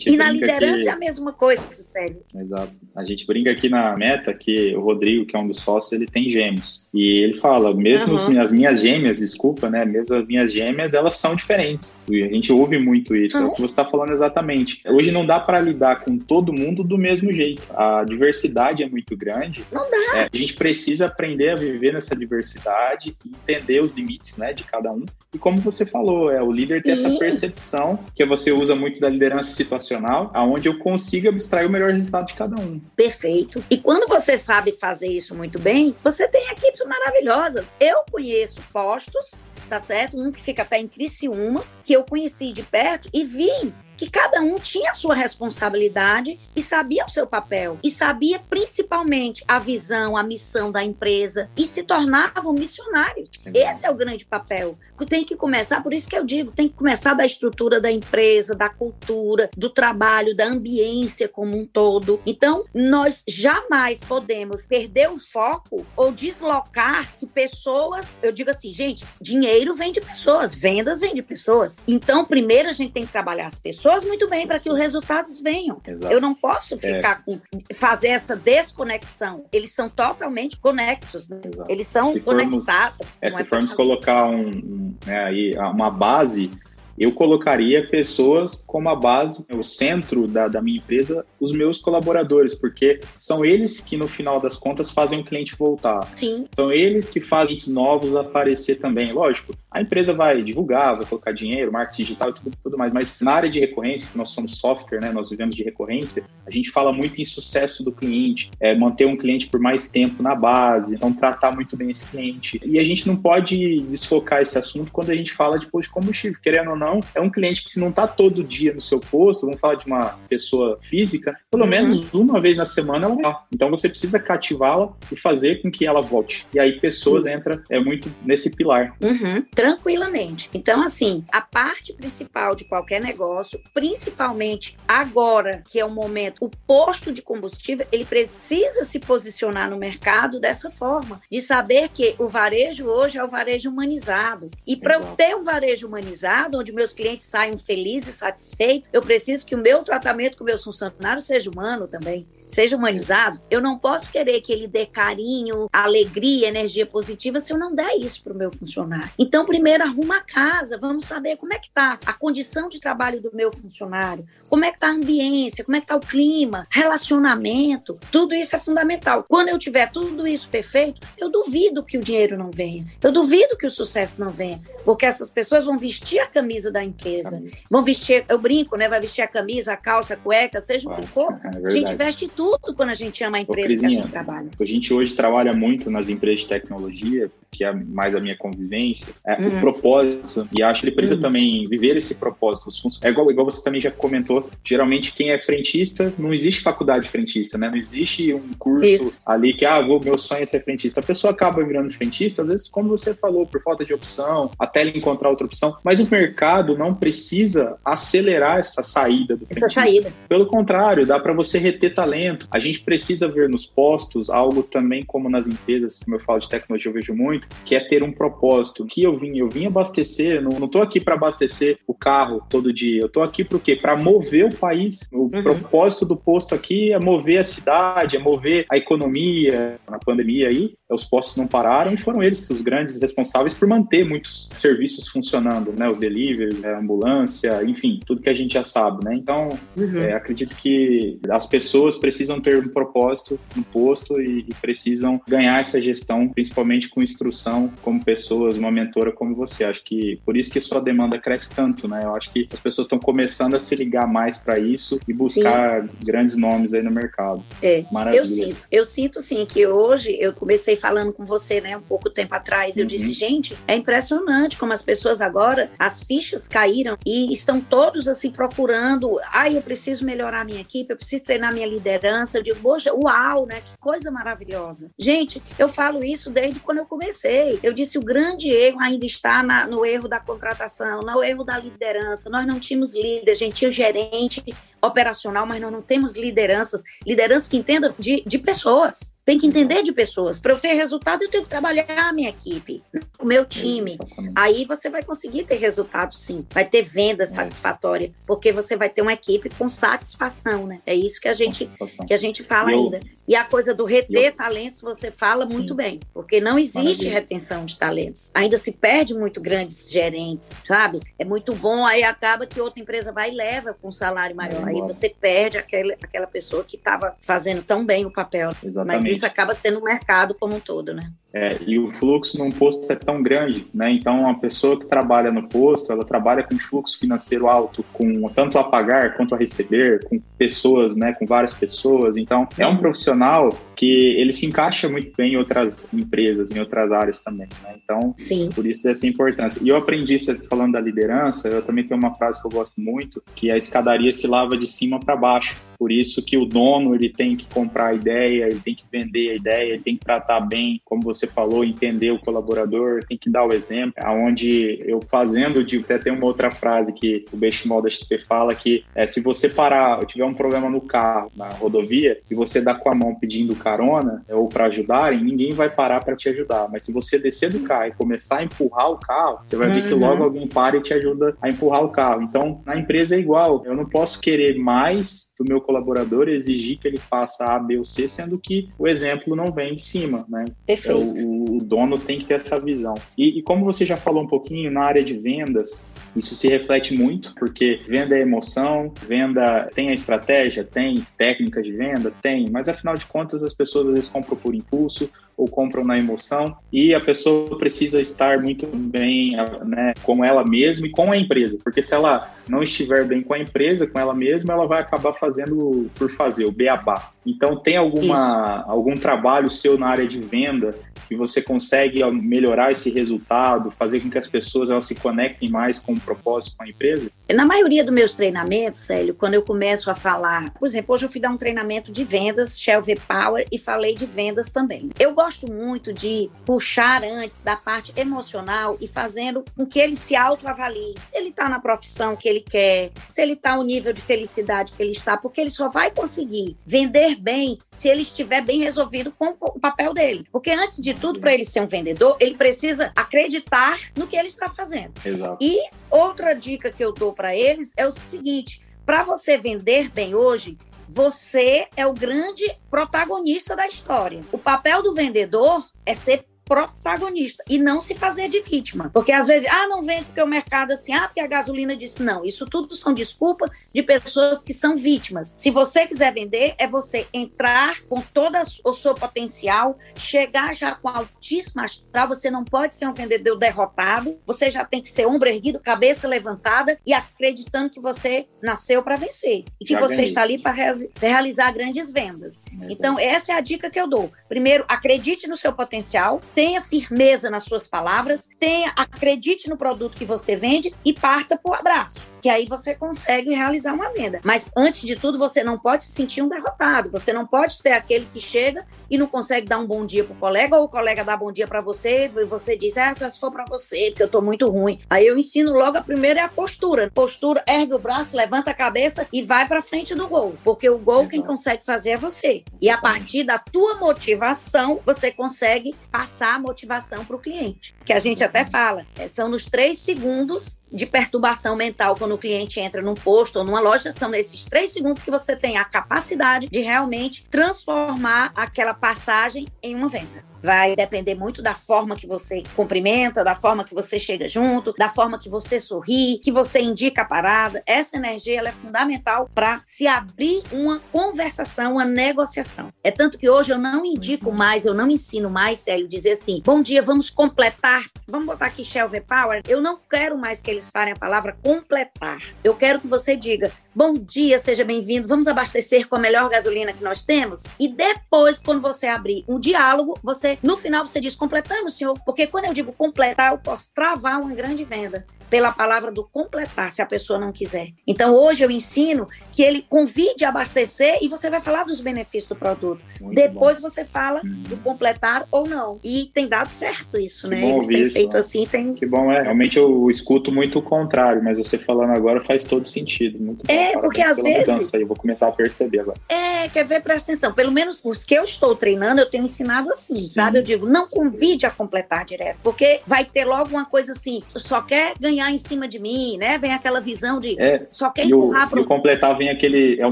e 0.06 0.18
na 0.18 0.30
liderança 0.30 0.76
aqui... 0.76 0.88
é 0.88 0.92
a 0.92 0.98
mesma 0.98 1.34
coisa, 1.34 1.62
sério. 1.74 2.22
Exato. 2.34 2.74
A 2.96 3.04
gente 3.04 3.26
brinca 3.26 3.52
aqui 3.52 3.70
na 3.70 3.96
meta 3.96 4.34
que 4.34 4.76
o 4.76 4.82
Rodrigo, 4.82 5.26
que 5.26 5.36
é 5.36 5.40
um 5.40 5.48
dos 5.48 5.60
sócios, 5.60 5.92
ele 5.94 6.06
tem 6.06 6.30
gêmeos. 6.30 6.86
E 6.94 7.24
ele 7.24 7.40
fala, 7.40 7.74
mesmo 7.74 8.14
uhum. 8.14 8.40
as 8.40 8.52
minhas 8.52 8.82
gêmeas, 8.82 9.20
desculpa, 9.20 9.70
né? 9.70 9.84
Mesmo 9.84 10.16
as 10.16 10.26
minhas 10.26 10.52
gêmeas, 10.52 10.94
elas 10.94 11.16
são 11.16 11.36
diferentes. 11.36 11.98
E 12.10 12.24
a 12.24 12.28
gente 12.28 12.52
ouve 12.54 12.78
muito 12.78 13.16
isso. 13.16 13.38
Uhum. 13.38 13.44
É 13.44 13.48
o 13.48 13.52
que 13.52 13.62
você 13.62 13.74
está 13.74 13.86
falando 13.86 14.12
exatamente. 14.12 14.82
Hoje 14.86 15.12
não 15.12 15.26
dá 15.26 15.40
para 15.40 15.60
lidar 15.60 16.02
com 16.02 16.18
todo 16.18 16.54
mundo 16.54 16.84
do 16.84 16.98
mesmo 16.98 17.32
jeito. 17.32 17.64
A 17.76 18.04
diversidade 18.04 18.84
é 18.84 18.90
muito 18.90 19.16
grande. 19.18 19.64
Não 19.72 19.90
dá. 19.90 20.20
É, 20.20 20.30
a 20.32 20.38
gente 20.38 20.54
precisa 20.54 21.08
aprender 21.08 21.50
a 21.50 21.56
viver 21.56 21.94
nessa 21.94 22.16
diversidade 22.16 23.16
e 23.26 23.30
entender 23.30 23.82
os 23.82 23.92
limites 23.92 24.38
né, 24.38 24.54
de 24.54 24.64
cada 24.64 24.92
um. 24.92 25.06
E 25.36 25.38
como 25.38 25.58
você 25.58 25.86
falou, 25.86 26.32
é 26.32 26.42
o 26.42 26.50
líder 26.50 26.78
Sim. 26.78 26.84
ter 26.84 26.92
essa 26.92 27.10
percepção 27.18 28.00
que 28.16 28.26
você 28.26 28.54
usa 28.54 28.74
muito 28.74 29.02
da 29.02 29.10
liderança 29.10 29.52
situacional, 29.52 30.32
aonde 30.34 30.70
eu 30.70 30.80
consiga 30.80 31.28
abstrair 31.28 31.68
o 31.68 31.70
melhor 31.70 31.92
resultado 31.92 32.28
de 32.28 32.36
cada 32.36 32.56
um. 32.62 32.80
Perfeito. 32.96 33.62
E 33.70 33.78
quando 33.78 34.08
você 34.08 34.38
sabe 34.38 34.72
fazer 34.72 35.08
isso 35.08 35.36
muito 35.36 35.60
bem, 35.60 35.94
você 36.02 36.26
tem 36.26 36.50
equipes 36.52 36.86
maravilhosas. 36.86 37.66
Eu 37.82 38.06
conheço 38.10 38.62
postos 38.72 39.32
tá 39.68 39.80
certo? 39.80 40.16
Um 40.16 40.32
que 40.32 40.40
fica 40.40 40.62
até 40.62 40.80
em 40.80 40.88
Criciúma, 40.88 41.64
que 41.84 41.92
eu 41.92 42.04
conheci 42.04 42.52
de 42.52 42.62
perto 42.62 43.10
e 43.12 43.24
vi 43.24 43.74
que 43.98 44.10
cada 44.10 44.42
um 44.42 44.60
tinha 44.60 44.92
a 44.92 44.96
sua 44.96 45.16
responsabilidade 45.16 46.40
e 46.56 46.62
sabia 46.62 47.06
o 47.06 47.10
seu 47.10 47.26
papel 47.26 47.78
e 47.84 47.92
sabia 47.92 48.40
principalmente 48.40 49.44
a 49.48 49.60
visão, 49.60 50.18
a 50.18 50.24
missão 50.24 50.72
da 50.72 50.84
empresa 50.84 51.50
e 51.56 51.66
se 51.66 51.84
tornavam 51.84 52.54
missionários. 52.54 53.30
Esse 53.54 53.86
é 53.86 53.90
o 53.90 53.96
grande 53.96 54.26
papel. 54.26 54.78
Tem 55.08 55.24
que 55.24 55.36
começar, 55.36 55.82
por 55.84 55.94
isso 55.94 56.10
que 56.10 56.18
eu 56.18 56.26
digo, 56.26 56.52
tem 56.52 56.68
que 56.68 56.76
começar 56.76 57.14
da 57.14 57.26
estrutura 57.26 57.80
da 57.80 57.92
empresa, 57.92 58.56
da 58.56 58.70
cultura, 58.70 59.50
do 59.56 59.70
trabalho, 59.70 60.36
da 60.36 60.46
ambiência 60.46 61.28
como 61.28 61.58
um 61.58 61.66
todo. 61.66 62.20
Então, 62.26 62.66
nós 62.74 63.24
jamais 63.28 64.00
podemos 64.00 64.66
perder 64.66 65.10
o 65.10 65.20
foco 65.20 65.86
ou 65.96 66.12
deslocar 66.12 67.16
que 67.18 67.28
pessoas, 67.28 68.08
eu 68.22 68.32
digo 68.32 68.50
assim, 68.50 68.74
gente, 68.74 69.06
dinheiro 69.22 69.76
vem 69.76 69.92
de 69.92 70.02
pessoas, 70.02 70.56
vendas 70.56 71.00
vem 71.00 71.14
de 71.14 71.22
pessoas. 71.22 71.76
Então, 71.88 72.26
primeiro 72.26 72.70
a 72.70 72.74
gente 72.74 72.92
tem 72.92 73.06
que 73.06 73.12
trabalhar 73.12 73.46
as 73.46 73.60
pessoas 73.60 73.85
pessoas 73.86 74.04
muito 74.04 74.28
bem 74.28 74.48
para 74.48 74.60
que 74.60 74.68
os 74.68 74.80
resultados 74.80 75.40
venham. 75.40 75.80
Exato. 75.86 76.12
Eu 76.12 76.20
não 76.20 76.34
posso 76.34 76.74
é. 76.76 76.78
ficar 76.78 77.22
é. 77.22 77.24
com 77.24 77.40
fazer 77.76 78.08
essa 78.08 78.36
desconexão. 78.36 79.46
Eles 79.52 79.72
são 79.72 79.88
totalmente 79.88 80.58
conexos, 80.58 81.30
né? 81.30 81.40
eles 81.70 81.88
são 81.88 82.12
se 82.12 82.20
conectados. 82.20 83.08
Formos, 83.08 83.18
é, 83.22 83.32
se 83.32 83.42
é 83.42 83.46
formos 83.46 83.74
colocar 83.74 84.26
um, 84.26 84.50
um, 84.50 84.96
né, 85.06 85.26
aí, 85.26 85.56
uma 85.58 85.92
base 85.92 86.50
eu 86.98 87.12
colocaria 87.12 87.88
pessoas 87.88 88.64
como 88.66 88.90
a 88.90 88.96
base, 88.96 89.46
o 89.54 89.64
centro 89.64 90.28
da, 90.28 90.48
da 90.48 90.62
minha 90.62 90.78
empresa, 90.78 91.26
os 91.40 91.52
meus 91.52 91.80
colaboradores, 91.80 92.54
porque 92.54 93.00
são 93.16 93.46
eles 93.46 93.80
que, 93.80 93.98
no 93.98 94.08
final 94.08 94.40
das 94.40 94.56
contas, 94.56 94.92
fazem 94.92 95.20
o 95.20 95.24
cliente 95.24 95.56
voltar. 95.58 96.04
Sim. 96.16 96.46
São 96.56 96.72
eles 96.72 97.10
que 97.10 97.20
fazem 97.20 97.58
novos 97.68 98.16
aparecer 98.16 98.76
também. 98.76 99.12
Lógico, 99.12 99.54
a 99.72 99.82
empresa 99.82 100.14
vai 100.14 100.42
divulgar, 100.42 100.96
vai 100.96 101.06
colocar 101.06 101.32
dinheiro, 101.32 101.72
marketing 101.72 102.04
digital 102.04 102.30
e 102.30 102.34
tudo, 102.34 102.58
tudo 102.64 102.78
mais, 102.78 102.94
mas 102.94 103.20
na 103.22 103.34
área 103.34 103.50
de 103.50 103.60
recorrência, 103.60 104.10
que 104.10 104.18
nós 104.18 104.30
somos 104.30 104.58
software, 104.58 105.02
né, 105.02 105.12
nós 105.12 105.30
vivemos 105.30 105.56
de 105.56 105.64
recorrência, 105.64 106.24
a 106.46 106.52
gente 106.52 106.72
fala 106.72 106.94
muito 106.94 107.22
em 107.22 107.26
sucesso 107.26 107.84
do 107.84 107.92
cliente, 107.92 108.50
é, 108.60 108.76
manter 108.76 109.06
um 109.06 109.18
cliente 109.18 109.48
por 109.48 109.60
mais 109.60 109.90
tempo 109.90 110.24
na 110.24 110.36
base, 110.36 110.96
então 110.96 111.12
tratar 111.12 111.54
muito 111.54 111.76
bem 111.76 111.92
esse 111.92 112.06
cliente. 112.06 112.62
E 112.64 112.80
a 112.80 112.84
gente 112.84 113.08
não 113.08 113.16
pode 113.16 113.82
desfocar 113.82 114.42
esse 114.42 114.58
assunto 114.58 114.92
quando 114.92 115.10
a 115.10 115.16
gente 115.16 115.34
fala 115.34 115.60
de 115.60 115.68
posto 115.68 115.90
de 115.90 115.94
combustível, 115.94 116.40
querendo 116.42 116.72
ou 116.72 116.78
não, 116.78 116.85
não, 116.86 117.00
é 117.14 117.20
um 117.20 117.30
cliente 117.30 117.64
que 117.64 117.70
se 117.70 117.80
não 117.80 117.90
está 117.90 118.08
todo 118.08 118.44
dia 118.44 118.74
no 118.74 118.82
seu 118.82 119.00
posto, 119.00 119.46
vamos 119.46 119.60
falar 119.60 119.76
de 119.76 119.86
uma 119.88 120.18
pessoa 120.30 120.80
física, 120.82 121.38
pelo 121.50 121.64
uhum. 121.64 121.70
menos 121.70 122.14
uma 122.14 122.40
vez 122.40 122.58
na 122.58 122.66
semana 122.66 123.06
ela 123.06 123.16
vai. 123.16 123.36
Então 123.54 123.70
você 123.70 123.90
precisa 123.90 124.20
cativá-la 124.20 124.94
e 125.12 125.20
fazer 125.20 125.62
com 125.62 125.72
que 125.72 125.86
ela 125.86 126.02
volte. 126.02 126.46
E 126.54 126.60
aí 126.60 126.80
pessoas 126.80 127.26
uhum. 127.26 127.32
entra 127.32 127.64
é 127.70 127.80
muito 127.80 128.12
nesse 128.24 128.50
pilar. 128.50 128.96
Uhum. 129.02 129.44
Tranquilamente. 129.54 130.50
Então 130.54 130.82
assim, 130.82 131.24
a 131.32 131.42
parte 131.42 131.94
principal 131.94 132.56
de 132.56 132.66
qualquer 132.66 133.02
negócio, 133.02 133.60
principalmente 133.74 134.78
agora 134.88 135.64
que 135.70 135.80
é 135.80 135.86
o 135.86 135.90
momento, 135.90 136.46
o 136.46 136.50
posto 136.68 137.12
de 137.12 137.22
combustível, 137.22 137.86
ele 137.92 138.06
precisa 138.06 138.84
se 138.86 139.00
posicionar 139.00 139.70
no 139.70 139.78
mercado 139.78 140.40
dessa 140.40 140.70
forma, 140.70 141.22
de 141.32 141.42
saber 141.42 141.90
que 141.90 142.16
o 142.20 142.28
varejo 142.28 142.86
hoje 142.86 143.18
é 143.18 143.24
o 143.24 143.28
varejo 143.28 143.70
humanizado. 143.70 144.52
E 144.66 144.76
para 144.76 144.96
eu 144.96 145.02
ter 145.16 145.36
um 145.36 145.44
varejo 145.44 145.88
humanizado, 145.88 146.60
onde 146.60 146.72
meus 146.76 146.94
clientes 146.94 147.26
saiam 147.26 147.58
felizes, 147.58 148.16
satisfeitos, 148.16 148.90
eu 148.94 149.02
preciso 149.02 149.46
que 149.46 149.56
o 149.56 149.58
meu 149.58 149.84
tratamento 149.84 150.38
com 150.38 150.44
meus 150.44 150.64
funcionários 150.64 151.26
seja 151.26 151.50
humano 151.50 151.88
também 151.88 152.28
seja 152.56 152.78
humanizado, 152.78 153.42
eu 153.52 153.60
não 153.60 153.78
posso 153.78 154.10
querer 154.10 154.40
que 154.40 154.54
ele 154.54 154.66
dê 154.66 154.86
carinho, 154.86 155.68
alegria, 155.74 156.48
energia 156.48 156.86
positiva 156.86 157.42
se 157.42 157.52
eu 157.52 157.58
não 157.58 157.76
der 157.76 157.98
isso 157.98 158.24
para 158.24 158.32
o 158.32 158.36
meu 158.36 158.50
funcionário. 158.50 159.10
Então, 159.20 159.46
primeiro 159.46 159.84
arruma 159.84 160.18
a 160.18 160.22
casa, 160.22 160.78
vamos 160.78 161.04
saber 161.04 161.36
como 161.36 161.54
é 161.54 161.60
que 161.60 161.68
está 161.68 162.00
a 162.06 162.14
condição 162.14 162.70
de 162.70 162.80
trabalho 162.80 163.22
do 163.22 163.30
meu 163.36 163.52
funcionário, 163.52 164.26
como 164.48 164.64
é 164.64 164.70
que 164.70 164.78
está 164.78 164.88
a 164.88 164.92
ambiência, 164.92 165.66
como 165.66 165.76
é 165.76 165.82
que 165.82 165.84
está 165.84 165.98
o 165.98 166.00
clima, 166.00 166.66
relacionamento, 166.70 168.00
tudo 168.10 168.34
isso 168.34 168.56
é 168.56 168.60
fundamental. 168.60 169.26
Quando 169.28 169.50
eu 169.50 169.60
tiver 169.60 169.92
tudo 169.92 170.26
isso 170.26 170.48
perfeito, 170.48 171.06
eu 171.18 171.30
duvido 171.30 171.84
que 171.84 171.98
o 171.98 172.02
dinheiro 172.02 172.38
não 172.38 172.52
venha, 172.52 172.86
eu 173.04 173.12
duvido 173.12 173.58
que 173.58 173.66
o 173.66 173.70
sucesso 173.70 174.22
não 174.22 174.30
venha, 174.30 174.62
porque 174.86 175.06
essas 175.06 175.30
pessoas 175.30 175.66
vão 175.66 175.78
vestir 175.78 176.20
a 176.20 176.28
camisa 176.28 176.72
da 176.72 176.82
empresa, 176.82 177.44
vão 177.70 177.84
vestir, 177.84 178.24
eu 178.30 178.40
brinco, 178.40 178.78
né, 178.78 178.88
vai 178.88 179.02
vestir 179.02 179.24
a 179.24 179.28
camisa, 179.28 179.74
a 179.74 179.78
calça, 179.78 180.14
a 180.14 180.18
cueca, 180.18 180.62
seja 180.62 180.90
o 180.90 180.96
que 180.96 181.06
for, 181.06 181.38
é 181.44 181.68
a 181.68 181.70
gente 181.70 181.94
veste 181.96 182.30
tudo 182.30 182.45
tudo 182.46 182.76
quando 182.76 182.90
a 182.90 182.94
gente 182.94 183.24
ama 183.24 183.38
a 183.38 183.42
empresa 183.42 183.74
Ô, 183.74 183.80
que 183.80 183.86
a 183.86 183.90
gente 183.90 184.08
trabalha. 184.10 184.50
A 184.60 184.66
gente 184.66 184.94
hoje 184.94 185.14
trabalha 185.16 185.54
muito 185.54 185.90
nas 185.90 186.10
empresas 186.10 186.42
de 186.42 186.48
tecnologia, 186.48 187.32
que 187.56 187.64
é 187.64 187.72
mais 187.72 188.14
a 188.16 188.20
minha 188.20 188.36
convivência, 188.36 189.14
é 189.26 189.40
uhum. 189.40 189.58
o 189.58 189.62
propósito, 189.62 190.48
e 190.54 190.62
acho 190.62 190.82
que 190.82 190.88
ele 190.88 190.96
precisa 190.96 191.16
uhum. 191.16 191.22
também 191.22 191.68
viver 191.68 191.96
esse 191.96 192.14
propósito. 192.14 192.70
É 193.02 193.10
igual, 193.10 193.32
igual 193.32 193.46
você 193.46 193.64
também 193.64 193.80
já 193.80 193.92
comentou, 193.92 194.50
geralmente 194.64 195.14
quem 195.14 195.30
é 195.32 195.40
frentista, 195.40 196.14
não 196.18 196.34
existe 196.34 196.62
faculdade 196.62 197.08
frentista, 197.08 197.58
né? 197.58 197.70
Não 197.70 197.78
existe 197.78 198.34
um 198.34 198.54
curso 198.58 198.86
Isso. 198.86 199.18
ali 199.26 199.54
que, 199.54 199.66
ah, 199.66 199.82
vou, 199.82 200.04
meu 200.04 200.18
sonho 200.18 200.44
é 200.44 200.46
ser 200.46 200.64
frentista. 200.64 201.00
A 201.00 201.04
pessoa 201.04 201.32
acaba 201.32 201.64
virando 201.64 201.94
frentista, 201.94 202.42
às 202.42 202.50
vezes, 202.50 202.68
como 202.68 202.90
você 202.90 203.14
falou, 203.14 203.46
por 203.46 203.62
falta 203.62 203.86
de 203.86 203.94
opção, 203.94 204.52
até 204.60 204.82
ele 204.82 204.98
encontrar 204.98 205.30
outra 205.30 205.46
opção, 205.46 205.78
mas 205.84 206.00
o 206.00 206.08
mercado 206.10 206.78
não 206.78 206.94
precisa 206.94 207.78
acelerar 207.84 208.60
essa 208.60 208.84
saída 208.84 209.36
do 209.36 209.46
essa 209.50 209.68
saída. 209.70 210.12
Pelo 210.28 210.48
contrário, 210.48 211.06
dá 211.06 211.20
para 211.20 211.34
você 211.34 211.58
reter 211.58 211.94
talento. 211.94 212.48
A 212.52 212.60
gente 212.60 212.82
precisa 212.82 213.28
ver 213.28 213.50
nos 213.50 213.66
postos 213.66 214.30
algo 214.30 214.64
também 214.64 215.04
como 215.04 215.30
nas 215.30 215.48
empresas, 215.48 216.02
como 216.04 216.16
eu 216.16 216.20
falo 216.20 216.40
de 216.40 216.50
tecnologia, 216.50 216.90
eu 216.90 216.94
vejo 216.94 217.14
muito, 217.14 217.45
que 217.66 217.76
é 217.76 217.80
ter 217.80 218.04
um 218.04 218.12
propósito. 218.12 218.86
Que 218.86 219.04
eu 219.04 219.18
vim, 219.18 219.38
eu 219.38 219.50
vim 219.50 219.66
abastecer, 219.66 220.42
não, 220.42 220.60
não 220.60 220.68
tô 220.68 220.82
aqui 220.82 221.00
para 221.00 221.16
abastecer 221.16 221.80
o 221.88 221.94
carro 221.94 222.42
todo 222.50 222.74
dia. 222.74 223.02
Eu 223.02 223.10
tô 223.10 223.22
aqui 223.22 223.44
para 223.44 223.60
quê? 223.60 223.76
Para 223.76 223.96
mover 223.96 224.46
o 224.46 224.56
país. 224.56 225.08
O 225.12 225.24
uhum. 225.24 225.44
propósito 225.44 226.06
do 226.06 226.16
posto 226.16 226.54
aqui 226.54 226.94
é 226.94 227.00
mover 227.00 227.40
a 227.40 227.44
cidade, 227.44 228.18
é 228.18 228.20
mover 228.20 228.66
a 228.70 228.78
economia 228.78 229.78
na 229.90 230.00
pandemia 230.00 230.50
aí. 230.50 230.76
Os 230.90 231.04
postos 231.04 231.36
não 231.36 231.48
pararam 231.48 231.94
e 231.94 231.98
foram 231.98 232.22
eles 232.22 232.50
os 232.50 232.62
grandes 232.62 233.00
responsáveis 233.00 233.54
por 233.54 233.68
manter 233.68 234.06
muitos 234.06 234.50
serviços 234.54 235.08
funcionando, 235.08 235.74
né? 235.78 235.90
Os 235.90 235.98
deliveries, 235.98 236.64
a 236.64 236.78
ambulância, 236.78 237.64
enfim, 237.64 238.00
tudo 238.06 238.22
que 238.22 238.30
a 238.30 238.34
gente 238.34 238.54
já 238.54 238.64
sabe, 238.64 239.04
né? 239.04 239.16
Então, 239.16 239.50
uhum. 239.76 240.00
é, 240.00 240.14
acredito 240.14 240.56
que 240.56 241.20
as 241.30 241.46
pessoas 241.48 241.98
precisam 241.98 242.40
ter 242.40 242.58
um 242.58 242.68
propósito 242.68 243.40
no 243.56 243.64
posto 243.64 244.22
e, 244.22 244.46
e, 244.48 244.54
precisam 244.62 245.20
ganhar 245.28 245.60
essa 245.60 245.82
gestão, 245.82 246.30
principalmente 246.30 246.90
com 246.90 247.02
instrução 247.02 247.72
como 247.82 248.04
pessoas, 248.04 248.56
uma 248.58 248.72
mentora 248.72 249.12
como 249.12 249.36
você. 249.36 249.64
Acho 249.64 249.84
que 249.84 250.20
por 250.24 250.38
isso 250.38 250.52
que 250.52 250.62
sua 250.62 250.80
demanda 250.80 251.18
cresce 251.18 251.54
tanto, 251.54 251.88
né? 251.88 252.04
Eu 252.04 252.16
acho 252.16 252.32
que 252.32 252.48
as 252.52 252.60
pessoas 252.60 252.86
estão 252.86 253.00
começando 253.00 253.56
a 253.56 253.60
se 253.60 253.76
ligar 253.76 254.08
mais 254.08 254.38
para 254.38 254.60
isso 254.60 255.00
e 255.08 255.14
buscar 255.14 255.82
sim. 255.82 255.90
grandes 256.04 256.36
nomes 256.36 256.74
aí 256.74 256.84
no 256.84 256.92
mercado. 256.92 257.44
É, 257.62 257.84
Maravilha. 257.92 258.20
eu 258.20 258.26
sinto, 258.26 258.58
eu 258.72 258.86
sinto 258.86 259.22
sim 259.22 259.46
que 259.46 259.66
hoje 259.66 260.16
eu 260.20 260.32
comecei 260.34 260.75
falando 260.78 261.14
com 261.14 261.26
você, 261.26 261.62
né, 261.62 261.78
um 261.78 261.82
pouco 261.82 262.10
tempo 262.10 262.34
atrás, 262.36 262.78
eu 262.78 262.84
uhum. 262.84 262.88
disse, 262.88 263.14
gente, 263.14 263.58
é 263.68 263.76
impressionante 263.76 264.58
como 264.58 264.74
as 264.74 264.82
pessoas 264.82 265.22
agora, 265.22 265.72
as 265.78 266.02
fichas 266.02 266.48
caíram 266.48 266.98
e 267.06 267.34
estão 267.34 267.60
todos 267.62 268.08
assim 268.08 268.32
procurando, 268.32 269.20
ai, 269.32 269.54
ah, 269.54 269.58
eu 269.58 269.62
preciso 269.62 270.06
melhorar 270.06 270.46
minha 270.46 270.62
equipe, 270.62 270.92
eu 270.92 270.98
preciso 270.98 271.24
treinar 271.24 271.54
minha 271.54 271.68
liderança. 271.68 272.38
Eu 272.38 272.44
digo, 272.44 272.60
poxa, 272.60 272.94
uau, 272.94 273.46
né? 273.46 273.62
Que 273.62 273.78
coisa 273.80 274.12
maravilhosa. 274.12 274.90
Gente, 274.98 275.42
eu 275.58 275.68
falo 275.68 276.04
isso 276.04 276.30
desde 276.30 276.60
quando 276.60 276.80
eu 276.80 276.86
comecei. 276.86 277.60
Eu 277.62 277.74
disse, 277.74 277.98
o 277.98 278.02
grande 278.02 278.50
erro 278.50 278.80
ainda 278.80 279.06
está 279.06 279.44
na, 279.44 279.68
no 279.68 279.86
erro 279.86 280.08
da 280.08 280.20
contratação, 280.20 281.02
no 281.02 281.24
erro 281.24 281.44
da 281.44 281.58
liderança. 281.58 282.30
Nós 282.30 282.46
não 282.46 282.60
tínhamos 282.60 282.94
líder, 282.96 283.32
a 283.32 283.36
gente 283.36 283.56
tinha 283.56 283.70
o 283.70 283.74
gerente 283.74 284.44
operacional, 284.86 285.46
mas 285.46 285.62
nós 285.62 285.72
não 285.72 285.82
temos 285.82 286.16
lideranças, 286.16 286.84
lideranças 287.06 287.48
que 287.48 287.58
entendam 287.58 287.94
de, 287.98 288.24
de 288.26 288.38
pessoas. 288.38 289.14
Tem 289.26 289.40
que 289.40 289.48
entender 289.48 289.82
de 289.82 289.92
pessoas. 289.92 290.38
Para 290.38 290.54
eu 290.54 290.60
ter 290.60 290.74
resultado, 290.74 291.24
eu 291.24 291.30
tenho 291.30 291.44
que 291.44 291.50
trabalhar 291.50 291.86
a 291.90 292.14
minha 292.14 292.30
equipe, 292.30 292.84
o 293.20 293.26
meu 293.26 293.44
time. 293.44 293.98
Aí 294.36 294.66
você 294.66 294.88
vai 294.88 295.04
conseguir 295.04 295.46
ter 295.46 295.56
resultado, 295.56 296.14
sim. 296.14 296.46
Vai 296.52 296.64
ter 296.64 296.84
venda 296.84 297.24
é. 297.24 297.28
satisfatória, 297.28 298.14
porque 298.28 298.52
você 298.52 298.76
vai 298.76 298.88
ter 298.88 299.02
uma 299.02 299.14
equipe 299.14 299.50
com 299.58 299.68
satisfação, 299.68 300.68
né? 300.68 300.80
É 300.86 300.94
isso 300.94 301.20
que 301.20 301.28
a 301.28 301.34
gente, 301.34 301.68
que 302.08 302.14
a 302.14 302.18
gente 302.18 302.44
fala 302.44 302.72
eu, 302.72 302.78
ainda. 302.78 303.00
E 303.28 303.36
a 303.36 303.44
coisa 303.44 303.74
do 303.74 303.86
reter 303.86 304.28
eu, 304.28 304.32
talentos, 304.32 304.82
você 304.82 305.12
fala 305.12 305.48
sim. 305.48 305.54
muito 305.54 305.74
bem, 305.74 306.00
porque 306.14 306.40
não 306.40 306.60
existe 306.60 306.78
Maravilha. 306.78 307.14
retenção 307.14 307.66
de 307.66 307.78
talentos. 307.78 308.30
Ainda 308.34 308.58
se 308.58 308.72
perde 308.72 309.14
muito 309.14 309.42
grandes 309.42 309.90
gerentes, 309.90 310.50
sabe? 310.64 311.00
É 311.18 311.26
muito 311.26 311.54
bom, 311.56 311.86
aí 311.86 312.04
acaba 312.04 312.46
que 312.46 312.62
outra 312.62 312.82
empresa 312.82 313.12
vai 313.12 313.32
e 313.32 313.36
leva 313.36 313.74
com 313.74 313.88
um 313.88 313.92
salário 313.92 314.36
maior. 314.36 314.68
É 314.68 314.72
aí 314.72 314.82
você 314.82 315.10
perde 315.10 315.58
aquele, 315.58 315.94
aquela 315.94 316.28
pessoa 316.28 316.64
que 316.64 316.76
estava 316.76 317.16
fazendo 317.20 317.64
tão 317.64 317.86
bem 317.86 318.06
o 318.06 318.12
papel. 318.12 318.52
Exatamente. 318.64 319.04
Mas 319.04 319.18
isso 319.18 319.26
acaba 319.26 319.56
sendo 319.56 319.80
o 319.80 319.84
mercado 319.84 320.36
como 320.36 320.56
um 320.56 320.60
todo, 320.60 320.94
né? 320.94 321.12
É, 321.36 321.58
e 321.68 321.78
o 321.78 321.92
fluxo 321.92 322.38
num 322.38 322.50
posto 322.50 322.90
é 322.90 322.96
tão 322.96 323.22
grande, 323.22 323.68
né? 323.74 323.92
Então, 323.92 324.30
a 324.30 324.36
pessoa 324.36 324.80
que 324.80 324.86
trabalha 324.86 325.30
no 325.34 325.50
posto, 325.50 325.92
ela 325.92 326.06
trabalha 326.06 326.42
com 326.44 326.58
fluxo 326.58 326.98
financeiro 326.98 327.50
alto, 327.50 327.84
com 327.92 328.26
tanto 328.30 328.58
a 328.58 328.64
pagar 328.64 329.18
quanto 329.18 329.36
a 329.36 329.38
receber, 329.38 330.06
com 330.06 330.18
pessoas, 330.38 330.96
né? 330.96 331.12
Com 331.12 331.26
várias 331.26 331.54
pessoas. 331.54 332.16
Então, 332.16 332.48
é 332.58 332.66
um 332.66 332.78
profissional 332.78 333.50
que 333.76 334.16
ele 334.18 334.32
se 334.32 334.46
encaixa 334.46 334.88
muito 334.88 335.12
bem 335.18 335.34
em 335.34 335.36
outras 335.36 335.94
empresas, 335.94 336.52
em 336.52 336.60
outras 336.60 336.94
áreas 336.94 337.20
também, 337.20 337.50
né? 337.62 337.76
Então, 337.84 338.14
Sim. 338.16 338.48
por 338.56 338.66
isso 338.66 338.82
dessa 338.82 339.06
importância. 339.06 339.62
E 339.62 339.68
eu 339.68 339.76
aprendi 339.76 340.16
isso 340.16 340.34
falando 340.48 340.72
da 340.72 340.80
liderança, 340.80 341.50
eu 341.50 341.62
também 341.62 341.86
tenho 341.86 342.00
uma 342.00 342.16
frase 342.16 342.42
que 342.42 342.48
eu 342.48 342.52
gosto 342.52 342.80
muito, 342.80 343.22
que 343.36 343.52
a 343.52 343.58
escadaria 343.58 344.14
se 344.14 344.26
lava 344.26 344.56
de 344.56 344.68
cima 344.68 345.02
para 345.02 345.18
baixo. 345.18 345.58
Por 345.86 345.92
isso 345.92 346.26
que 346.26 346.36
o 346.36 346.48
dono, 346.48 346.96
ele 346.96 347.10
tem 347.10 347.38
que 347.38 347.48
comprar 347.48 347.90
a 347.90 347.94
ideia, 347.94 348.46
ele 348.46 348.60
tem 348.60 348.74
que 348.74 348.84
vender 348.92 349.30
a 349.30 349.36
ideia, 349.36 349.74
ele 349.74 349.84
tem 349.84 349.96
que 349.96 350.04
tratar 350.04 350.40
bem, 350.40 350.82
como 350.84 351.04
você 351.04 351.28
falou, 351.28 351.64
entender 351.64 352.10
o 352.10 352.18
colaborador, 352.18 353.02
tem 353.08 353.16
que 353.16 353.30
dar 353.30 353.46
o 353.46 353.54
exemplo, 353.54 353.94
aonde 353.98 354.82
eu 354.84 355.00
fazendo, 355.00 355.64
de 355.64 355.78
até 355.78 356.00
tem 356.00 356.12
uma 356.12 356.26
outra 356.26 356.50
frase 356.50 356.92
que 356.92 357.26
o 357.32 357.38
Benchimol 357.38 357.84
da 357.84 357.90
XP 357.92 358.18
fala 358.18 358.56
que 358.56 358.84
é, 358.96 359.06
se 359.06 359.22
você 359.22 359.48
parar, 359.48 360.04
tiver 360.08 360.26
um 360.26 360.34
problema 360.34 360.72
no 360.72 360.82
carro, 360.82 361.32
na 361.36 361.50
rodovia, 361.50 362.20
e 362.32 362.34
você 362.34 362.60
dá 362.60 362.74
com 362.74 362.90
a 362.90 362.96
mão 362.96 363.14
pedindo 363.14 363.56
carona 363.56 364.26
ou 364.28 364.50
para 364.50 364.66
ajudarem, 364.66 365.24
ninguém 365.24 365.54
vai 365.54 365.70
parar 365.70 366.04
para 366.04 366.16
te 366.16 366.30
ajudar. 366.30 366.68
Mas 366.68 366.84
se 366.84 366.92
você 366.92 367.20
descer 367.20 367.52
do 367.52 367.60
carro 367.60 367.90
e 367.90 367.92
começar 367.92 368.38
a 368.38 368.44
empurrar 368.44 368.90
o 368.90 368.98
carro, 368.98 369.42
você 369.44 369.56
vai 369.56 369.68
uhum. 369.68 369.76
ver 369.76 369.88
que 369.88 369.94
logo 369.94 370.16
uhum. 370.16 370.24
alguém 370.24 370.48
para 370.48 370.78
e 370.78 370.82
te 370.82 370.96
ajuda 370.96 371.38
a 371.40 371.48
empurrar 371.48 371.84
o 371.84 371.90
carro. 371.90 372.24
Então, 372.24 372.64
na 372.66 372.76
empresa 372.76 373.16
é 373.16 373.20
igual. 373.20 373.62
Eu 373.64 373.76
não 373.76 373.86
posso 373.86 374.20
querer 374.20 374.58
mais 374.58 375.35
do 375.38 375.46
meu 375.48 375.62
colaborador 375.62 376.30
exigir 376.30 376.78
que 376.78 376.88
ele 376.88 376.98
faça 376.98 377.46
A, 377.46 377.60
B 377.60 377.78
ou 377.78 377.86
C, 377.86 378.08
sendo 378.08 378.38
que 378.38 378.70
o 378.78 378.88
exemplo 378.88 379.36
não 379.36 379.52
vem 379.52 379.76
de 379.76 379.82
cima, 379.82 380.26
né? 380.30 380.46
Perfeito. 380.66 381.22
O, 381.22 381.58
o 381.58 381.64
dono 381.64 381.98
tem 381.98 382.20
que 382.20 382.26
ter 382.26 382.36
essa 382.36 382.60
visão. 382.60 382.96
E, 383.18 383.40
e, 383.40 383.42
como 383.42 383.66
você 383.66 383.86
já 383.86 383.98
falou 383.98 384.24
um 384.24 384.28
pouquinho, 384.28 384.72
na 384.72 384.84
área 384.84 385.04
de 385.04 385.18
vendas, 385.18 385.88
isso 386.16 386.36
se 386.36 386.48
reflete 386.48 386.96
muito, 386.96 387.34
porque 387.36 387.80
venda 387.88 388.18
é 388.18 388.22
emoção, 388.22 388.94
venda 389.08 389.70
tem 389.74 389.90
a 389.90 389.94
estratégia, 389.94 390.64
tem 390.64 391.06
técnicas 391.18 391.64
de 391.66 391.72
venda, 391.72 392.12
tem, 392.22 392.50
mas 392.50 392.70
afinal 392.70 392.96
de 392.96 393.06
contas 393.06 393.44
as 393.44 393.54
pessoas 393.54 393.88
às 393.88 393.94
vezes 393.94 394.10
compram 394.10 394.38
por 394.38 394.56
impulso, 394.56 395.10
ou 395.38 395.48
compram 395.48 395.84
na 395.84 395.98
emoção 395.98 396.56
e 396.72 396.94
a 396.94 397.00
pessoa 397.00 397.58
precisa 397.58 398.02
estar 398.02 398.40
muito 398.40 398.68
bem 398.68 399.36
né, 399.66 399.94
com 400.04 400.24
ela 400.24 400.44
mesma 400.44 400.88
e 400.88 400.92
com 400.92 401.12
a 401.12 401.18
empresa, 401.18 401.58
porque 401.64 401.82
se 401.82 401.94
ela 401.94 402.30
não 402.48 402.64
estiver 402.64 403.06
bem 403.06 403.22
com 403.22 403.34
a 403.34 403.40
empresa, 403.40 403.88
com 403.88 404.00
ela 404.00 404.14
mesma, 404.14 404.54
ela 404.54 404.68
vai 404.68 404.82
acabar 404.82 405.14
fazendo 405.14 405.90
por 405.96 406.12
fazer 406.12 406.46
o 406.46 406.52
beabá. 406.52 407.12
Então 407.26 407.58
tem 407.58 407.78
alguma 407.78 408.64
algum 408.68 408.94
trabalho 408.94 409.50
seu 409.50 409.78
na 409.78 409.88
área 409.88 410.08
de 410.08 410.20
venda 410.20 410.76
que 411.08 411.16
você 411.16 411.42
consegue 411.42 412.04
melhorar 412.12 412.72
esse 412.72 412.90
resultado, 412.90 413.72
fazer 413.72 414.00
com 414.00 414.10
que 414.10 414.18
as 414.18 414.28
pessoas 414.28 414.70
elas 414.70 414.86
se 414.86 414.96
conectem 414.96 415.50
mais 415.50 415.80
com 415.80 415.94
o 415.94 416.00
propósito 416.00 416.58
com 416.58 416.64
a 416.64 416.68
empresa? 416.68 417.12
Na 417.32 417.46
maioria 417.46 417.84
dos 417.84 417.94
meus 417.94 418.14
treinamentos, 418.16 418.82
Célio, 418.82 419.14
quando 419.14 419.36
eu 419.36 419.42
começo 419.42 419.90
a 419.90 419.96
falar, 419.96 420.52
por 420.54 420.68
exemplo, 420.68 420.96
hoje 420.96 421.06
eu 421.06 421.10
fui 421.10 421.22
dar 421.22 421.30
um 421.30 421.38
treinamento 421.38 421.92
de 421.92 422.04
vendas, 422.04 422.60
Shell 422.60 422.82
V 422.82 422.98
Power, 423.08 423.46
e 423.52 423.58
falei 423.58 423.96
de 423.96 424.06
vendas 424.06 424.50
também. 424.50 424.90
Eu 425.00 425.14
gosto 425.14 425.25
muito 425.50 425.94
de 425.94 426.30
puxar 426.46 427.04
antes 427.04 427.42
da 427.42 427.56
parte 427.56 427.94
emocional 427.96 428.78
e 428.80 428.88
fazendo 428.88 429.44
com 429.56 429.66
que 429.66 429.80
ele 429.80 429.96
se 429.96 430.16
autoavalie. 430.16 430.96
Se 431.10 431.18
ele 431.18 431.30
está 431.30 431.50
na 431.50 431.60
profissão 431.60 432.16
que 432.16 432.30
ele 432.30 432.42
quer, 432.42 432.92
se 433.12 433.22
ele 433.22 433.34
está 433.34 433.56
no 433.56 433.64
nível 433.64 433.94
de 433.94 434.02
felicidade 434.02 434.74
que 434.74 434.82
ele 434.82 434.92
está, 434.92 435.18
porque 435.18 435.42
ele 435.42 435.50
só 435.50 435.70
vai 435.70 435.92
conseguir 435.92 436.56
vender 436.66 437.16
bem 437.16 437.60
se 437.72 437.88
ele 437.88 438.02
estiver 438.02 438.42
bem 438.42 438.60
resolvido 438.60 439.12
com 439.12 439.36
o 439.40 439.60
papel 439.60 439.94
dele. 439.94 440.28
Porque 440.32 440.52
antes 440.52 440.82
de 440.82 440.94
tudo, 440.94 441.20
para 441.20 441.34
ele 441.34 441.46
ser 441.46 441.62
um 441.62 441.68
vendedor, 441.68 442.18
ele 442.20 442.36
precisa 442.36 442.92
acreditar 442.96 443.80
no 443.96 444.08
que 444.08 444.16
ele 444.16 444.28
está 444.28 444.50
fazendo. 444.50 444.94
Exato. 445.04 445.38
E 445.42 445.58
outra 445.90 446.34
dica 446.34 446.72
que 446.72 446.84
eu 446.84 446.92
dou 446.92 447.14
para 447.14 447.36
eles 447.36 447.74
é 447.76 447.88
o 447.88 447.92
seguinte: 447.92 448.62
para 448.86 449.04
você 449.04 449.38
vender 449.38 449.90
bem 449.90 450.14
hoje, 450.14 450.58
você 450.88 451.68
é 451.76 451.86
o 451.86 451.94
grande 451.94 452.44
protagonista 452.70 453.56
da 453.56 453.68
história. 453.68 454.22
O 454.32 454.38
papel 454.38 454.82
do 454.84 454.94
vendedor 454.94 455.66
é 455.86 455.94
ser 455.94 456.26
protagonista 456.46 457.44
e 457.50 457.58
não 457.58 457.82
se 457.82 457.96
fazer 457.96 458.30
de 458.30 458.42
vítima. 458.42 458.90
Porque 458.94 459.12
às 459.12 459.28
vezes, 459.28 459.48
ah, 459.50 459.68
não 459.68 459.84
vende 459.84 460.06
porque 460.06 460.22
o 460.22 460.28
mercado 460.28 460.72
assim, 460.72 460.94
ah, 460.94 461.08
porque 461.08 461.20
a 461.20 461.28
gasolina 461.28 461.76
disse 461.76 462.02
não. 462.02 462.24
Isso 462.24 462.46
tudo 462.46 462.76
são 462.76 462.94
desculpas 462.94 463.50
de 463.74 463.84
pessoas 463.84 464.42
que 464.42 464.54
são 464.54 464.78
vítimas. 464.78 465.36
Se 465.38 465.50
você 465.50 465.88
quiser 465.88 466.14
vender, 466.14 466.56
é 466.58 466.68
você 466.68 467.08
entrar 467.14 467.82
com 467.82 468.02
todo 468.02 468.38
o 468.64 468.74
seu 468.74 468.94
potencial, 468.94 469.78
chegar 469.96 470.56
já 470.56 470.76
com 470.76 470.88
altíssima 470.88 471.64
astral. 471.64 472.08
Você 472.08 472.30
não 472.30 472.44
pode 472.44 472.76
ser 472.76 472.88
um 472.88 472.94
vendedor 472.94 473.38
derrotado. 473.38 474.20
Você 474.26 474.52
já 474.52 474.64
tem 474.64 474.82
que 474.82 474.90
ser 474.90 475.06
ombro 475.06 475.28
erguido, 475.28 475.60
cabeça 475.60 476.08
levantada 476.08 476.80
e 476.86 476.94
acreditando 476.94 477.70
que 477.70 477.80
você 477.80 478.28
nasceu 478.42 478.84
para 478.84 478.96
vencer 478.96 479.46
e 479.60 479.66
que 479.66 479.74
já 479.74 479.80
você 479.80 480.04
está 480.04 480.22
ali 480.22 480.38
para 480.40 480.54
realizar 481.00 481.52
grandes 481.52 481.92
vendas. 481.92 482.36
É 482.62 482.68
então, 482.70 483.00
essa 483.00 483.32
é 483.32 483.36
a 483.36 483.42
dica 483.42 483.70
que 483.70 483.80
eu 483.80 483.88
dou. 483.88 484.12
Primeiro, 484.28 484.66
acredite 484.68 485.28
no 485.28 485.38
seu 485.38 485.54
potencial 485.54 486.22
tenha 486.36 486.62
firmeza 486.62 487.30
nas 487.30 487.46
suas 487.46 487.66
palavras, 487.66 488.30
tenha, 488.40 488.74
acredite 488.76 489.50
no 489.50 489.58
produto 489.58 489.98
que 489.98 490.06
você 490.06 490.36
vende 490.36 490.76
e 490.84 490.94
parta 490.94 491.38
para 491.38 491.52
o 491.52 491.56
abraço 491.56 492.15
que 492.26 492.30
aí 492.30 492.48
você 492.48 492.74
consegue 492.74 493.36
realizar 493.36 493.72
uma 493.72 493.94
venda. 493.94 494.20
Mas 494.24 494.48
antes 494.58 494.82
de 494.82 494.96
tudo, 494.96 495.20
você 495.20 495.44
não 495.44 495.60
pode 495.60 495.84
se 495.84 495.92
sentir 495.92 496.24
um 496.24 496.28
derrotado. 496.28 496.90
Você 496.90 497.14
não 497.14 497.24
pode 497.24 497.54
ser 497.54 497.70
aquele 497.70 498.08
que 498.12 498.20
chega 498.20 498.66
e 498.90 498.98
não 498.98 499.06
consegue 499.06 499.48
dar 499.48 499.60
um 499.60 499.68
bom 499.68 499.86
dia 499.86 500.04
pro 500.04 500.16
colega, 500.16 500.58
ou 500.58 500.64
o 500.64 500.68
colega 500.68 501.04
dá 501.04 501.16
bom 501.16 501.32
dia 501.32 501.48
para 501.48 501.62
você 501.62 502.12
e 502.16 502.24
você 502.24 502.58
diz: 502.58 502.80
"Ah, 502.80 502.96
se 502.96 503.20
for 503.20 503.32
para 503.32 503.46
você, 503.48 503.90
porque 503.90 504.02
eu 504.02 504.08
tô 504.08 504.24
muito 504.24 504.50
ruim". 504.50 504.80
Aí 504.90 505.06
eu 505.06 505.16
ensino 505.16 505.54
logo 505.54 505.78
a 505.78 505.84
primeira 505.84 506.22
é 506.22 506.24
a 506.24 506.28
postura. 506.28 506.90
Postura, 506.92 507.44
ergue 507.48 507.76
o 507.76 507.80
braço, 507.80 508.18
levanta 508.18 508.50
a 508.50 508.56
cabeça 508.56 509.08
e 509.14 509.22
vai 509.22 509.48
para 509.48 509.62
frente 509.62 509.94
do 509.94 510.08
gol, 510.08 510.36
porque 510.44 510.68
o 510.68 510.80
gol 510.80 511.08
quem 511.08 511.22
consegue 511.22 511.64
fazer 511.64 511.92
é 511.92 511.98
você. 511.98 512.44
E 512.60 512.72
a 512.72 512.78
partir 512.80 513.24
da 513.24 513.38
tua 513.38 513.76
motivação, 513.76 514.80
você 514.84 515.12
consegue 515.12 515.76
passar 515.92 516.34
a 516.34 516.40
motivação 516.40 517.06
para 517.06 517.16
o 517.16 517.20
cliente. 517.20 517.76
Que 517.86 517.94
a 517.94 518.00
gente 518.00 518.24
até 518.24 518.44
fala, 518.44 518.84
é, 518.98 519.08
são 519.08 519.30
nos 519.30 519.46
três 519.46 519.78
segundos 519.78 520.60
de 520.76 520.86
perturbação 520.86 521.56
mental 521.56 521.96
quando 521.96 522.15
o 522.16 522.18
cliente 522.18 522.60
entra 522.60 522.82
num 522.82 522.96
posto 522.96 523.40
ou 523.40 523.46
numa 523.46 523.60
loja, 523.60 523.92
são 523.92 524.10
nesses 524.10 524.46
três 524.46 524.72
segundos 524.72 525.04
que 525.04 525.12
você 525.12 525.36
tem 525.36 525.58
a 525.58 525.66
capacidade 525.66 526.48
de 526.50 526.60
realmente 526.62 527.26
transformar 527.30 528.32
aquela 528.36 528.74
passagem 528.74 529.46
em 529.62 529.76
uma 529.76 529.88
venda. 529.88 530.24
Vai 530.46 530.76
depender 530.76 531.16
muito 531.16 531.42
da 531.42 531.54
forma 531.54 531.96
que 531.96 532.08
você 532.08 532.44
cumprimenta, 532.56 533.24
da 533.24 533.36
forma 533.36 533.64
que 533.64 533.74
você 533.74 533.98
chega 534.00 534.28
junto, 534.28 534.74
da 534.78 534.90
forma 534.90 535.20
que 535.20 535.28
você 535.28 535.60
sorri, 535.60 536.20
que 536.24 536.32
você 536.32 536.62
indica 536.62 537.02
a 537.02 537.06
parada. 537.06 537.64
Essa 537.66 537.98
energia 537.98 538.38
ela 538.38 538.50
é 538.50 538.54
fundamental 538.54 539.30
para 539.34 539.62
se 539.66 539.88
abrir 539.88 540.44
uma 540.52 540.80
conversação, 540.92 541.74
uma 541.74 541.86
negociação. 541.86 542.72
É 542.84 542.92
tanto 542.92 543.18
que 543.18 543.30
hoje 543.30 543.52
eu 543.52 543.58
não 543.58 543.84
indico 543.84 544.32
mais, 544.32 544.66
eu 544.66 544.74
não 544.74 544.90
ensino 544.90 545.30
mais, 545.30 545.60
Célio, 545.60 545.88
dizer 545.88 546.14
assim: 546.14 546.42
bom 546.46 546.62
dia, 546.62 546.82
vamos 546.82 547.10
completar. 547.10 547.84
Vamos 548.08 548.28
botar 548.28 548.46
aqui 548.46 548.64
Shelby 548.64 549.02
Power. 549.02 549.42
Eu 549.48 549.60
não 549.62 549.80
quero 549.90 550.18
mais 550.18 550.42
que 550.42 550.52
eles 550.52 550.70
falem 550.70 550.94
a 550.94 550.98
palavra 550.98 551.36
completar. 551.44 552.22
Eu 552.44 552.54
quero 552.56 552.80
que 552.80 552.88
você 552.88 553.16
diga: 553.16 553.52
bom 553.76 553.94
dia, 553.94 554.40
seja 554.40 554.64
bem-vindo, 554.64 555.08
vamos 555.08 555.28
abastecer 555.28 555.88
com 555.88 555.98
a 555.98 556.00
melhor 556.00 556.30
gasolina 556.30 556.72
que 556.72 556.84
nós 556.84 557.04
temos. 557.04 557.44
E 557.60 557.68
depois, 557.68 558.40
quando 558.40 558.62
você 558.62 558.88
abrir 558.88 559.26
um 559.28 559.38
diálogo, 559.38 560.00
você, 560.02 560.40
no 560.42 560.56
final, 560.56 560.86
você 560.86 561.00
diz: 561.00 561.16
completamos, 561.16 561.76
senhor. 561.76 562.00
Porque 562.06 562.26
quando 562.26 562.46
eu 562.46 562.54
digo 562.54 562.72
completar, 562.72 563.34
eu 563.34 563.38
posso 563.38 563.70
travar 563.74 564.22
uma 564.22 564.34
grande 564.34 564.64
venda 564.64 565.06
pela 565.30 565.52
palavra 565.52 565.92
do 565.92 566.04
completar, 566.04 566.72
se 566.72 566.82
a 566.82 566.86
pessoa 566.86 567.20
não 567.20 567.32
quiser. 567.32 567.70
Então, 567.88 568.16
hoje 568.16 568.44
eu 568.44 568.52
ensino 568.52 569.08
que 569.32 569.42
ele 569.42 569.66
convide 569.68 570.24
a 570.26 570.30
abastecer 570.30 571.00
e 571.02 571.08
você 571.08 571.30
vai 571.30 571.42
falar 571.42 571.64
dos 571.64 571.82
benefícios 571.82 572.28
do 572.28 572.36
produto. 572.36 572.82
Muito 573.00 573.16
Depois 573.16 573.60
bom. 573.60 573.70
você 573.70 573.86
fala 573.86 574.22
hum. 574.24 574.44
do 574.48 574.58
completar 574.58 575.28
ou 575.32 575.48
não. 575.48 575.80
E 575.84 576.12
tem 576.14 576.28
dado 576.28 576.50
certo 576.50 577.00
isso, 577.00 577.28
que 577.28 577.36
né? 577.36 577.42
Bom 577.42 577.56
Eles 577.56 577.68
têm 577.68 577.82
isso, 577.84 577.94
feito 577.94 578.14
né? 578.14 578.20
assim, 578.20 578.48
tem. 578.48 578.74
Que 578.76 578.86
bom, 578.86 579.12
é. 579.12 579.24
Realmente 579.24 579.58
eu 579.58 579.90
escuto 579.90 580.32
muito 580.32 580.60
o 580.60 580.62
contrário, 580.62 581.24
mas 581.24 581.38
você 581.38 581.58
falando 581.58 581.92
agora 581.92 582.24
faz 582.24 582.44
todo 582.44 582.68
sentido. 582.68 583.20
Muito 583.20 583.50
é, 583.50 583.74
bom. 583.74 583.82
porque 583.82 584.02
às 584.02 584.18
vezes. 584.18 584.74
Eu 584.74 584.88
vou 584.88 584.96
começar 584.96 585.28
a 585.28 585.32
perceber 585.32 585.80
agora. 585.80 585.98
É, 586.10 586.48
quer 586.50 586.66
ver, 586.66 586.82
presta 586.82 587.12
atenção. 587.12 587.34
Pelo 587.34 587.52
menos 587.52 587.82
os 587.84 588.04
que 588.04 588.14
eu 588.14 588.24
estou 588.24 588.56
treinando, 588.56 589.02
eu 589.02 589.10
tenho 589.10 589.26
ensinado 589.26 589.72
assim, 589.72 589.96
Sim. 589.96 590.10
sabe? 590.10 590.40
Eu 590.40 590.44
digo, 590.44 590.68
não 590.68 590.88
convide 590.88 591.46
a 591.46 591.52
completar 591.52 592.06
direto, 592.06 592.38
porque 592.44 592.82
vai 592.86 593.06
ter 593.06 593.26
logo 593.26 593.50
uma 593.50 593.66
coisa 593.66 593.94
assim, 593.94 594.22
só 594.36 594.62
quer 594.62 594.94
ganhar 595.00 595.15
ganhar 595.16 595.32
em 595.32 595.38
cima 595.38 595.68
de 595.68 595.80
mim, 595.80 596.18
né? 596.18 596.38
Vem 596.38 596.54
aquela 596.54 596.80
visão 596.80 597.20
de 597.20 597.40
é, 597.40 597.66
só 597.72 597.90
quer 597.90 598.06
empurrar 598.06 598.50
para 598.50 598.60
o 598.60 598.66
completar 598.66 599.18
vem 599.18 599.30
aquele 599.30 599.80
é 599.80 599.88
o 599.88 599.92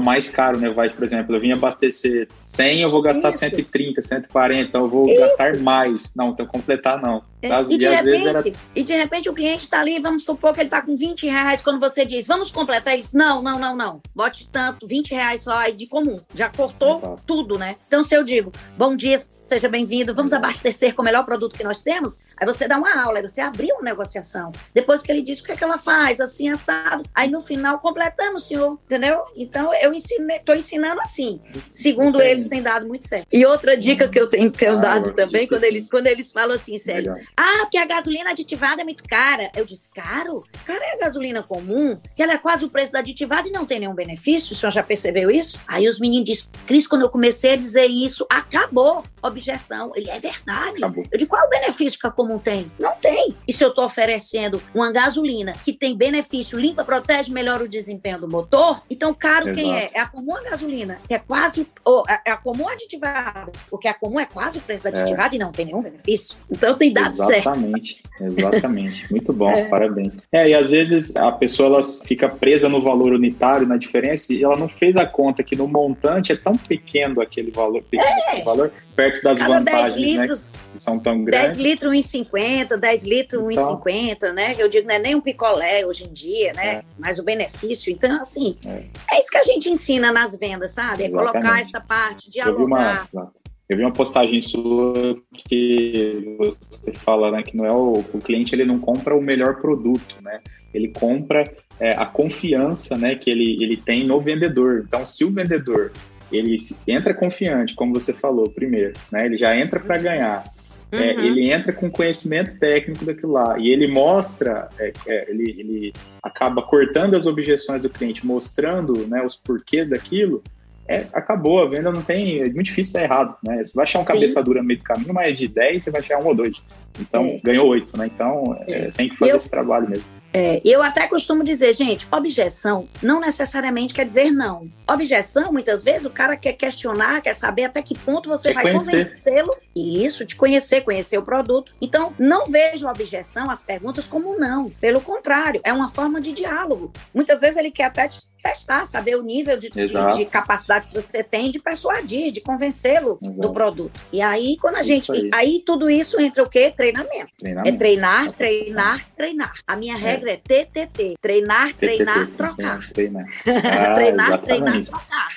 mais 0.00 0.28
caro, 0.28 0.58
né? 0.58 0.70
Vai, 0.70 0.90
por 0.90 1.02
exemplo, 1.02 1.34
eu 1.34 1.40
vim 1.40 1.52
abastecer 1.52 2.28
100, 2.44 2.82
eu 2.82 2.90
vou 2.90 3.02
gastar 3.02 3.30
Isso. 3.30 3.38
130, 3.38 4.02
140, 4.02 4.60
então 4.60 4.82
eu 4.82 4.88
vou 4.88 5.08
Isso. 5.08 5.20
gastar 5.20 5.56
mais. 5.58 6.14
Não, 6.14 6.30
então 6.30 6.46
completar 6.46 7.00
não. 7.00 7.22
É, 7.40 7.48
e, 7.68 7.76
de 7.76 7.88
repente, 7.88 8.26
era... 8.26 8.42
e 8.74 8.82
de 8.82 8.94
repente 8.94 9.28
o 9.28 9.34
cliente 9.34 9.64
está 9.64 9.80
ali, 9.80 9.98
vamos 9.98 10.24
supor 10.24 10.54
que 10.54 10.60
ele 10.60 10.68
está 10.68 10.80
com 10.80 10.96
20 10.96 11.26
reais, 11.26 11.60
quando 11.60 11.78
você 11.78 12.04
diz, 12.04 12.26
vamos 12.26 12.50
completar, 12.50 12.94
ele 12.94 13.02
diz, 13.02 13.12
não, 13.12 13.42
não, 13.42 13.58
não, 13.58 13.76
não, 13.76 14.00
bote 14.14 14.48
tanto, 14.50 14.86
20 14.86 15.10
reais 15.10 15.42
só 15.42 15.52
aí 15.52 15.72
de 15.72 15.86
comum, 15.86 16.20
já 16.34 16.48
cortou 16.48 16.96
Exato. 16.96 17.22
tudo, 17.26 17.58
né? 17.58 17.76
Então 17.86 18.02
se 18.02 18.14
eu 18.14 18.24
digo, 18.24 18.50
bom 18.78 18.96
dia, 18.96 19.20
seja 19.54 19.68
bem-vindo, 19.68 20.12
vamos 20.12 20.32
abastecer 20.32 20.96
com 20.96 21.02
o 21.02 21.04
melhor 21.04 21.24
produto 21.24 21.56
que 21.56 21.62
nós 21.62 21.80
temos. 21.80 22.18
Aí 22.36 22.44
você 22.44 22.66
dá 22.66 22.76
uma 22.76 23.00
aula, 23.00 23.18
aí 23.18 23.22
você 23.22 23.40
abriu 23.40 23.76
uma 23.76 23.84
negociação. 23.84 24.50
Depois 24.74 25.00
que 25.00 25.12
ele 25.12 25.22
diz 25.22 25.38
o 25.38 25.44
que, 25.44 25.52
é 25.52 25.56
que 25.56 25.62
ela 25.62 25.78
faz, 25.78 26.20
assim, 26.20 26.48
assado. 26.48 27.04
Aí 27.14 27.30
no 27.30 27.40
final 27.40 27.78
completamos, 27.78 28.48
senhor, 28.48 28.76
entendeu? 28.84 29.22
Então 29.36 29.72
eu 29.74 29.92
estou 29.94 30.56
ensinando 30.56 31.00
assim. 31.00 31.40
Segundo 31.70 32.16
Entendi. 32.16 32.32
eles, 32.32 32.48
tem 32.48 32.60
dado 32.60 32.84
muito 32.88 33.06
certo. 33.06 33.28
E 33.32 33.46
outra 33.46 33.76
dica 33.76 34.08
que 34.08 34.18
eu 34.18 34.28
tenho, 34.28 34.50
tenho 34.50 34.72
ah, 34.72 34.80
dado 34.80 35.12
também, 35.12 35.46
quando 35.46 35.62
eles, 35.62 35.88
quando 35.88 36.08
eles 36.08 36.32
falam 36.32 36.56
assim, 36.56 36.76
sério, 36.76 37.14
ah, 37.36 37.60
porque 37.60 37.78
a 37.78 37.86
gasolina 37.86 38.30
aditivada 38.30 38.82
é 38.82 38.84
muito 38.84 39.04
cara. 39.04 39.52
Eu 39.54 39.64
disse, 39.64 39.88
caro? 39.94 40.42
Cara, 40.64 40.84
é 40.84 40.94
a 40.94 40.98
gasolina 40.98 41.44
comum, 41.44 41.96
que 42.16 42.24
ela 42.24 42.32
é 42.32 42.38
quase 42.38 42.64
o 42.64 42.70
preço 42.70 42.92
da 42.92 42.98
aditivada 42.98 43.46
e 43.46 43.52
não 43.52 43.64
tem 43.64 43.78
nenhum 43.78 43.94
benefício. 43.94 44.52
O 44.52 44.56
senhor 44.56 44.72
já 44.72 44.82
percebeu 44.82 45.30
isso? 45.30 45.60
Aí 45.68 45.88
os 45.88 46.00
meninos 46.00 46.28
dizem, 46.28 46.50
Cris, 46.66 46.88
quando 46.88 47.02
eu 47.02 47.08
comecei 47.08 47.52
a 47.52 47.56
dizer 47.56 47.86
isso, 47.86 48.26
acabou 48.28 49.04
objeção. 49.44 49.92
Ele 49.94 50.10
é 50.10 50.18
verdade. 50.18 50.78
Acabou. 50.78 51.04
Eu 51.10 51.18
digo, 51.18 51.30
qual 51.30 51.42
é 51.42 51.46
o 51.46 51.50
benefício 51.50 51.98
que 51.98 52.06
a 52.06 52.10
comum 52.10 52.38
tem? 52.38 52.70
Não 52.78 52.94
tem. 52.96 53.34
E 53.46 53.52
se 53.52 53.62
eu 53.62 53.68
estou 53.68 53.84
oferecendo 53.84 54.60
uma 54.74 54.90
gasolina 54.90 55.52
que 55.64 55.72
tem 55.72 55.96
benefício, 55.96 56.58
limpa, 56.58 56.84
protege, 56.84 57.30
melhora 57.30 57.64
o 57.64 57.68
desempenho 57.68 58.20
do 58.20 58.28
motor, 58.28 58.80
então 58.90 59.12
caro 59.12 59.48
Exato. 59.48 59.56
quem 59.56 59.76
é? 59.76 59.90
É 59.92 60.00
a 60.00 60.06
comum 60.06 60.36
a 60.36 60.42
gasolina, 60.42 60.98
que 61.06 61.14
é 61.14 61.18
quase, 61.18 61.66
ou 61.84 62.04
é 62.08 62.30
a 62.30 62.36
comum 62.36 62.68
aditivada, 62.68 63.52
porque 63.68 63.86
a 63.86 63.94
comum 63.94 64.18
é 64.18 64.26
quase 64.26 64.58
o 64.58 64.60
preço 64.60 64.84
da 64.84 64.90
é. 64.90 65.00
aditivada 65.00 65.34
é. 65.34 65.36
e 65.36 65.38
não 65.38 65.52
tem 65.52 65.66
nenhum 65.66 65.82
benefício. 65.82 66.36
Então 66.50 66.76
tem 66.76 66.92
dado 66.92 67.10
Exatamente. 67.10 68.02
certo. 68.18 68.38
Exatamente. 68.38 69.10
Muito 69.10 69.32
bom, 69.32 69.50
é. 69.52 69.64
parabéns. 69.64 70.16
É, 70.32 70.48
e 70.48 70.54
às 70.54 70.70
vezes 70.70 71.14
a 71.16 71.30
pessoa 71.32 71.68
ela 71.68 71.82
fica 71.82 72.28
presa 72.28 72.68
no 72.68 72.80
valor 72.80 73.12
unitário, 73.12 73.66
na 73.66 73.76
diferença, 73.76 74.32
e 74.32 74.42
ela 74.42 74.56
não 74.56 74.68
fez 74.68 74.96
a 74.96 75.06
conta 75.06 75.42
que 75.42 75.56
no 75.56 75.66
montante 75.66 76.32
é 76.32 76.36
tão 76.36 76.56
pequeno 76.56 77.20
aquele 77.20 77.50
valor, 77.50 77.82
pequeno 77.82 78.08
é. 78.32 78.42
valor, 78.42 78.72
perto 78.94 79.22
das 79.24 79.38
Cada 79.38 79.58
vantagens, 79.58 79.94
10 79.94 80.16
né, 80.16 80.22
litros, 80.22 80.52
né, 80.52 80.58
que 80.72 80.80
são 80.80 80.98
tão 80.98 81.24
grandes. 81.24 81.56
10 81.56 81.58
litros 81.58 81.92
1,50, 81.92 82.76
10 82.76 83.04
litros 83.04 83.42
então, 83.50 83.80
1,50, 83.80 84.32
né? 84.32 84.54
Eu 84.58 84.68
digo, 84.68 84.86
não 84.86 84.94
é 84.94 84.98
nem 84.98 85.14
um 85.14 85.20
picolé 85.20 85.86
hoje 85.86 86.04
em 86.04 86.12
dia, 86.12 86.52
né? 86.52 86.66
É. 86.66 86.82
Mas 86.98 87.18
o 87.18 87.22
benefício, 87.24 87.90
então, 87.90 88.20
assim, 88.20 88.56
é. 88.66 88.84
é. 89.10 89.20
isso 89.20 89.30
que 89.30 89.38
a 89.38 89.42
gente 89.42 89.68
ensina 89.68 90.12
nas 90.12 90.36
vendas, 90.36 90.72
sabe? 90.72 91.04
É 91.04 91.08
colocar 91.08 91.60
essa 91.60 91.80
parte, 91.80 92.30
dialogar. 92.30 92.52
Eu 92.52 92.66
vi 92.66 93.16
uma, 93.16 93.32
eu 93.66 93.76
vi 93.78 93.82
uma 93.82 93.92
postagem 93.92 94.40
sua 94.42 95.16
que 95.48 96.36
você 96.36 96.92
fala 96.92 97.30
né, 97.30 97.42
que 97.42 97.56
não 97.56 97.64
é 97.64 97.72
o, 97.72 98.04
o 98.12 98.20
cliente 98.20 98.54
ele 98.54 98.66
não 98.66 98.78
compra 98.78 99.16
o 99.16 99.22
melhor 99.22 99.56
produto, 99.56 100.16
né? 100.20 100.40
Ele 100.74 100.88
compra 100.88 101.44
é, 101.80 101.92
a 101.92 102.04
confiança 102.04 102.98
né, 102.98 103.14
que 103.14 103.30
ele, 103.30 103.62
ele 103.62 103.76
tem 103.76 104.04
no 104.04 104.20
vendedor. 104.20 104.84
Então, 104.86 105.06
se 105.06 105.24
o 105.24 105.30
vendedor 105.30 105.92
ele 106.36 106.58
entra 106.86 107.14
confiante, 107.14 107.74
como 107.74 107.92
você 107.92 108.12
falou 108.12 108.48
primeiro, 108.48 108.92
né? 109.10 109.26
Ele 109.26 109.36
já 109.36 109.56
entra 109.56 109.80
para 109.80 109.98
ganhar. 109.98 110.44
É, 110.92 110.96
uhum. 110.96 111.02
É, 111.02 111.26
ele 111.26 111.52
entra 111.52 111.72
com 111.72 111.90
conhecimento 111.90 112.58
técnico 112.58 113.04
daquilo 113.04 113.32
lá 113.32 113.58
e 113.58 113.68
ele 113.68 113.88
mostra, 113.88 114.68
é, 114.78 114.92
é, 115.06 115.30
ele, 115.30 115.50
ele 115.58 115.92
acaba 116.22 116.62
cortando 116.62 117.14
as 117.14 117.26
objeções 117.26 117.82
do 117.82 117.90
cliente, 117.90 118.24
mostrando 118.24 119.06
né, 119.08 119.22
os 119.22 119.34
porquês 119.36 119.90
daquilo. 119.90 120.42
É, 120.86 121.06
acabou, 121.14 121.62
a 121.62 121.68
venda 121.68 121.90
não 121.90 122.02
tem. 122.02 122.40
É 122.40 122.44
muito 122.44 122.64
difícil 122.64 122.92
dar 122.92 123.04
errado, 123.04 123.36
né? 123.42 123.64
Você 123.64 123.72
vai 123.74 123.84
achar 123.84 124.00
um 124.00 124.04
cabeça 124.04 124.42
dura 124.42 124.60
no 124.60 124.68
meio 124.68 124.80
do 124.80 124.84
caminho, 124.84 125.14
mas 125.14 125.38
de 125.38 125.48
10 125.48 125.82
você 125.82 125.90
vai 125.90 126.02
achar 126.02 126.18
um 126.18 126.26
ou 126.26 126.34
dois. 126.34 126.62
Então, 127.00 127.24
é. 127.24 127.40
ganhou 127.42 127.66
oito, 127.68 127.96
né? 127.96 128.06
Então, 128.06 128.58
tem 128.94 129.08
que 129.08 129.16
fazer 129.16 129.32
eu, 129.32 129.36
esse 129.36 129.50
trabalho 129.50 129.88
mesmo. 129.88 130.04
É, 130.36 130.60
eu 130.64 130.82
até 130.82 131.06
costumo 131.06 131.44
dizer, 131.44 131.72
gente, 131.74 132.08
objeção 132.10 132.88
não 133.00 133.20
necessariamente 133.20 133.94
quer 133.94 134.04
dizer 134.04 134.32
não. 134.32 134.68
Objeção, 134.90 135.52
muitas 135.52 135.84
vezes, 135.84 136.04
o 136.04 136.10
cara 136.10 136.36
quer 136.36 136.54
questionar, 136.54 137.22
quer 137.22 137.34
saber 137.34 137.64
até 137.64 137.80
que 137.80 137.96
ponto 137.96 138.28
você 138.28 138.52
quer 138.52 138.60
vai 138.60 138.72
convencê-lo. 138.72 139.54
E 139.76 140.04
isso, 140.04 140.24
de 140.24 140.34
conhecer, 140.34 140.80
conhecer 140.80 141.16
o 141.18 141.22
produto. 141.22 141.72
Então, 141.80 142.12
não 142.18 142.46
vejo 142.46 142.88
objeção, 142.88 143.48
as 143.48 143.62
perguntas, 143.62 144.08
como 144.08 144.36
não. 144.36 144.70
Pelo 144.80 145.00
contrário, 145.00 145.60
é 145.62 145.72
uma 145.72 145.88
forma 145.88 146.20
de 146.20 146.32
diálogo. 146.32 146.92
Muitas 147.14 147.40
vezes 147.40 147.56
ele 147.56 147.70
quer 147.70 147.84
até 147.84 148.08
te 148.08 148.20
testar, 148.44 148.86
saber 148.86 149.16
o 149.16 149.22
nível 149.22 149.58
de, 149.58 149.70
de, 149.70 149.86
de, 149.86 150.26
capacidade 150.26 150.88
que 150.88 150.94
você 150.94 151.24
tem 151.24 151.50
de 151.50 151.58
persuadir, 151.58 152.30
de 152.30 152.42
convencê-lo 152.42 153.18
do 153.22 153.50
produto. 153.50 153.98
E 154.12 154.20
aí, 154.20 154.58
quando 154.60 154.76
a 154.76 154.80
isso 154.82 154.88
gente. 154.88 155.12
Aí. 155.12 155.30
aí. 155.32 155.62
tudo 155.64 155.88
isso 155.88 156.20
entra 156.20 156.42
o 156.42 156.48
quê? 156.48 156.70
Treinamento. 156.76 157.32
Treinamento. 157.38 157.74
É 157.74 157.78
treinar, 157.78 158.32
treinar, 158.32 159.08
treinar. 159.16 159.54
A 159.66 159.76
minha 159.76 159.94
é. 159.94 159.98
regra 159.98 160.32
é 160.32 160.36
TTT. 160.36 161.14
Treinar, 161.20 161.68
TTT. 161.72 161.78
treinar, 161.78 162.26
trocar. 162.36 162.90
Treinar, 162.92 163.24
ah, 163.48 163.94
treinar, 163.94 164.42
treinar, 164.42 164.84
trocar. 164.84 165.28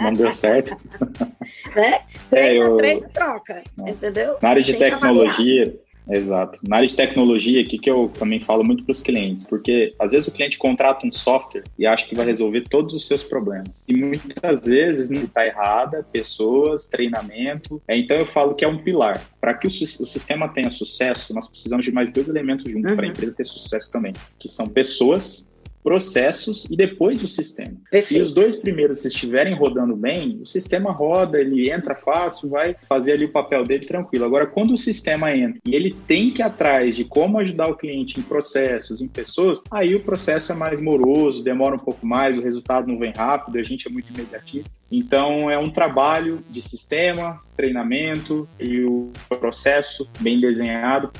Não 0.00 0.14
deu 0.14 0.32
certo. 0.32 0.74
né? 1.76 2.00
Treina, 2.30 2.64
é, 2.64 2.68
eu... 2.68 2.76
treina, 2.76 3.08
troca. 3.10 3.62
Entendeu? 3.78 4.38
Na 4.40 4.48
área 4.48 4.62
de 4.62 4.72
Tem 4.72 4.90
tecnologia 4.90 5.84
Exato. 6.08 6.58
Na 6.66 6.76
área 6.76 6.88
de 6.88 6.94
tecnologia, 6.94 7.62
o 7.62 7.64
que, 7.64 7.90
eu 7.90 8.10
também 8.18 8.40
falo 8.40 8.62
muito 8.62 8.84
para 8.84 8.92
os 8.92 9.00
clientes, 9.00 9.46
porque 9.46 9.94
às 9.98 10.12
vezes 10.12 10.28
o 10.28 10.32
cliente 10.32 10.58
contrata 10.58 11.06
um 11.06 11.12
software 11.12 11.64
e 11.78 11.86
acha 11.86 12.06
que 12.06 12.14
vai 12.14 12.26
resolver 12.26 12.62
todos 12.68 12.94
os 12.94 13.06
seus 13.06 13.24
problemas. 13.24 13.82
E 13.88 13.96
muitas 13.96 14.66
vezes 14.66 15.10
está 15.10 15.46
errada, 15.46 16.04
pessoas, 16.12 16.86
treinamento. 16.86 17.82
É, 17.88 17.96
então 17.96 18.16
eu 18.16 18.26
falo 18.26 18.54
que 18.54 18.64
é 18.64 18.68
um 18.68 18.78
pilar. 18.78 19.22
Para 19.40 19.54
que 19.54 19.66
o, 19.66 19.70
o, 19.70 19.72
sistema 19.72 20.48
tenha 20.48 20.70
sucesso, 20.70 21.34
nós 21.34 21.48
precisamos 21.48 21.84
de 21.84 21.92
mais 21.92 22.10
dois 22.10 22.28
elementos 22.28 22.70
juntos 22.70 22.90
uhum. 22.90 22.96
para 22.96 23.06
a 23.06 23.08
empresa 23.08 23.32
ter 23.32 23.44
sucesso 23.44 23.90
também, 23.90 24.12
que 24.38 24.48
são 24.48 24.68
pessoas 24.68 25.52
processos 25.84 26.64
e 26.70 26.76
depois 26.76 27.22
o 27.22 27.28
sistema. 27.28 27.76
Perfeito. 27.90 28.06
Se 28.06 28.20
os 28.20 28.32
dois 28.32 28.56
primeiros 28.56 29.04
estiverem 29.04 29.54
rodando 29.54 29.94
bem, 29.94 30.40
o 30.42 30.46
sistema 30.46 30.90
roda, 30.90 31.38
ele 31.38 31.70
entra 31.70 31.94
fácil, 31.94 32.48
vai 32.48 32.74
fazer 32.88 33.12
ali 33.12 33.26
o 33.26 33.32
papel 33.32 33.64
dele 33.64 33.84
tranquilo. 33.84 34.24
Agora, 34.24 34.46
quando 34.46 34.72
o 34.72 34.78
sistema 34.78 35.36
entra 35.36 35.60
e 35.66 35.74
ele 35.74 35.94
tem 36.06 36.30
que 36.30 36.40
ir 36.40 36.44
atrás 36.44 36.96
de 36.96 37.04
como 37.04 37.38
ajudar 37.38 37.68
o 37.68 37.76
cliente 37.76 38.18
em 38.18 38.22
processos, 38.22 39.02
em 39.02 39.06
pessoas, 39.06 39.60
aí 39.70 39.94
o 39.94 40.00
processo 40.00 40.52
é 40.52 40.54
mais 40.54 40.80
moroso, 40.80 41.44
demora 41.44 41.76
um 41.76 41.78
pouco 41.78 42.06
mais, 42.06 42.38
o 42.38 42.40
resultado 42.40 42.86
não 42.88 42.98
vem 42.98 43.12
rápido, 43.14 43.58
a 43.58 43.62
gente 43.62 43.86
é 43.86 43.90
muito 43.90 44.10
imediatista. 44.10 44.74
Então, 44.90 45.50
é 45.50 45.58
um 45.58 45.68
trabalho 45.68 46.38
de 46.48 46.62
sistema, 46.62 47.40
treinamento 47.54 48.48
e 48.58 48.80
o 48.80 49.12
processo 49.28 50.08
bem 50.20 50.40
desenhado 50.40 51.10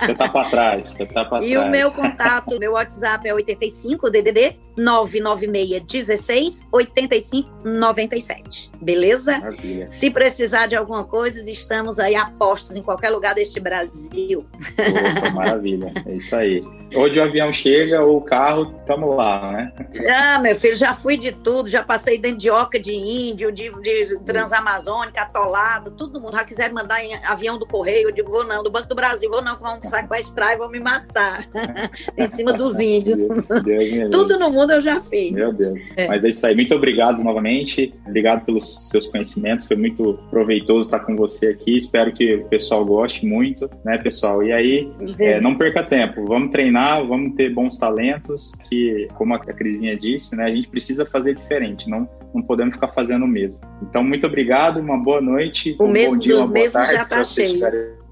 Você 0.00 0.14
tá 0.14 0.28
para 0.28 0.48
trás, 0.48 0.90
você 0.90 1.06
tá 1.06 1.24
para 1.24 1.38
trás. 1.38 1.44
E 1.44 1.56
o 1.56 1.68
meu 1.70 1.90
contato, 1.90 2.58
meu 2.58 2.72
WhatsApp 2.72 3.28
é 3.28 3.34
85 3.34 4.10
DDD 4.10 4.56
996 4.76 5.82
16 5.86 6.66
85 6.70 7.50
97. 7.64 8.70
Beleza? 8.80 9.38
Maravilha. 9.38 9.90
Se 9.90 10.10
precisar 10.10 10.66
de 10.66 10.76
alguma 10.76 11.04
coisa, 11.04 11.38
estamos 11.50 11.98
aí 11.98 12.14
a 12.14 12.26
postos 12.38 12.76
em 12.76 12.82
qualquer 12.82 13.10
lugar 13.10 13.34
deste 13.34 13.58
Brasil. 13.60 14.46
Opa, 14.78 15.30
maravilha. 15.30 15.92
É 16.06 16.14
isso 16.14 16.36
aí. 16.36 16.62
Onde 16.94 17.18
o 17.18 17.22
avião 17.22 17.52
chega 17.52 18.00
ou 18.02 18.18
o 18.18 18.20
carro, 18.20 18.66
tamo 18.86 19.12
lá, 19.14 19.52
né? 19.52 19.72
Ah, 20.08 20.38
meu 20.38 20.54
filho, 20.54 20.76
já 20.76 20.94
fui 20.94 21.16
de 21.16 21.32
tudo, 21.32 21.68
já 21.68 21.82
passei 21.82 22.18
dentro 22.18 22.38
de 22.38 22.50
oca 22.50 22.78
de 22.78 22.92
índio, 23.06 23.50
de, 23.50 23.70
de 23.80 24.18
transamazônica, 24.20 25.20
atolado, 25.20 25.90
todo 25.90 26.20
mundo. 26.20 26.34
Já 26.34 26.44
quiseram 26.44 26.74
mandar 26.74 27.02
em 27.02 27.14
avião 27.24 27.58
do 27.58 27.66
correio, 27.66 28.08
eu 28.08 28.12
digo, 28.12 28.30
vou 28.30 28.44
não, 28.44 28.62
do 28.62 28.70
Banco 28.70 28.88
do 28.88 28.94
Brasil, 28.94 29.30
vou 29.30 29.42
não, 29.42 29.56
que 29.56 29.62
vão 29.62 29.80
sequestrar 29.80 30.52
e 30.52 30.56
vão 30.56 30.68
me 30.68 30.80
matar. 30.80 31.48
em 32.16 32.30
cima 32.30 32.52
dos 32.52 32.78
índios. 32.78 33.18
Deus, 33.18 33.64
Deus 33.64 34.10
tudo 34.10 34.38
no 34.38 34.50
mundo 34.50 34.72
eu 34.72 34.80
já 34.80 35.00
fiz. 35.00 35.32
Meu 35.32 35.56
Deus. 35.56 35.80
É. 35.96 36.06
Mas 36.08 36.24
é 36.24 36.28
isso 36.28 36.46
aí. 36.46 36.54
Muito 36.54 36.74
obrigado 36.74 37.22
novamente. 37.22 37.94
Obrigado 38.06 38.44
pelos 38.44 38.90
seus 38.90 39.06
conhecimentos. 39.06 39.66
Foi 39.66 39.76
muito 39.76 40.18
proveitoso 40.30 40.82
estar 40.82 41.00
com 41.00 41.16
você 41.16 41.48
aqui. 41.48 41.76
Espero 41.76 42.12
que 42.12 42.36
o 42.36 42.44
pessoal 42.48 42.84
goste 42.84 43.24
muito, 43.26 43.68
né, 43.84 43.98
pessoal? 43.98 44.42
E 44.42 44.52
aí, 44.52 44.92
é, 45.18 45.40
não 45.40 45.56
perca 45.56 45.82
tempo. 45.82 46.24
Vamos 46.26 46.50
treinar 46.50 46.66
treinar, 46.66 47.06
vamos 47.06 47.34
ter 47.34 47.52
bons 47.52 47.76
talentos, 47.76 48.52
que, 48.68 49.08
como 49.14 49.34
a 49.34 49.38
Crisinha 49.38 49.96
disse, 49.96 50.36
né, 50.36 50.44
a 50.44 50.50
gente 50.50 50.68
precisa 50.68 51.06
fazer 51.06 51.34
diferente, 51.34 51.88
não, 51.88 52.08
não 52.36 52.42
podemos 52.42 52.74
ficar 52.74 52.88
fazendo 52.88 53.24
o 53.24 53.28
mesmo. 53.28 53.60
Então, 53.82 54.04
muito 54.04 54.26
obrigado, 54.26 54.78
uma 54.78 54.98
boa 54.98 55.20
noite, 55.20 55.76
o 55.78 55.84
um 55.84 55.88
mesmo, 55.88 56.14
bom 56.14 56.18
dia, 56.18 56.36
uma 56.38 56.46
boa 56.46 56.70
tarde. 56.70 56.92
já 56.94 57.02
está 57.02 57.24
cheio. 57.24 57.60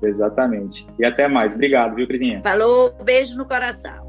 Exatamente. 0.03 0.87
E 0.99 1.05
até 1.05 1.29
mais. 1.29 1.55
Obrigado, 1.55 1.95
viu, 1.95 2.07
Crisinha? 2.07 2.41
Falou, 2.43 2.95
beijo 3.03 3.37
no 3.37 3.47
coração. 3.47 4.04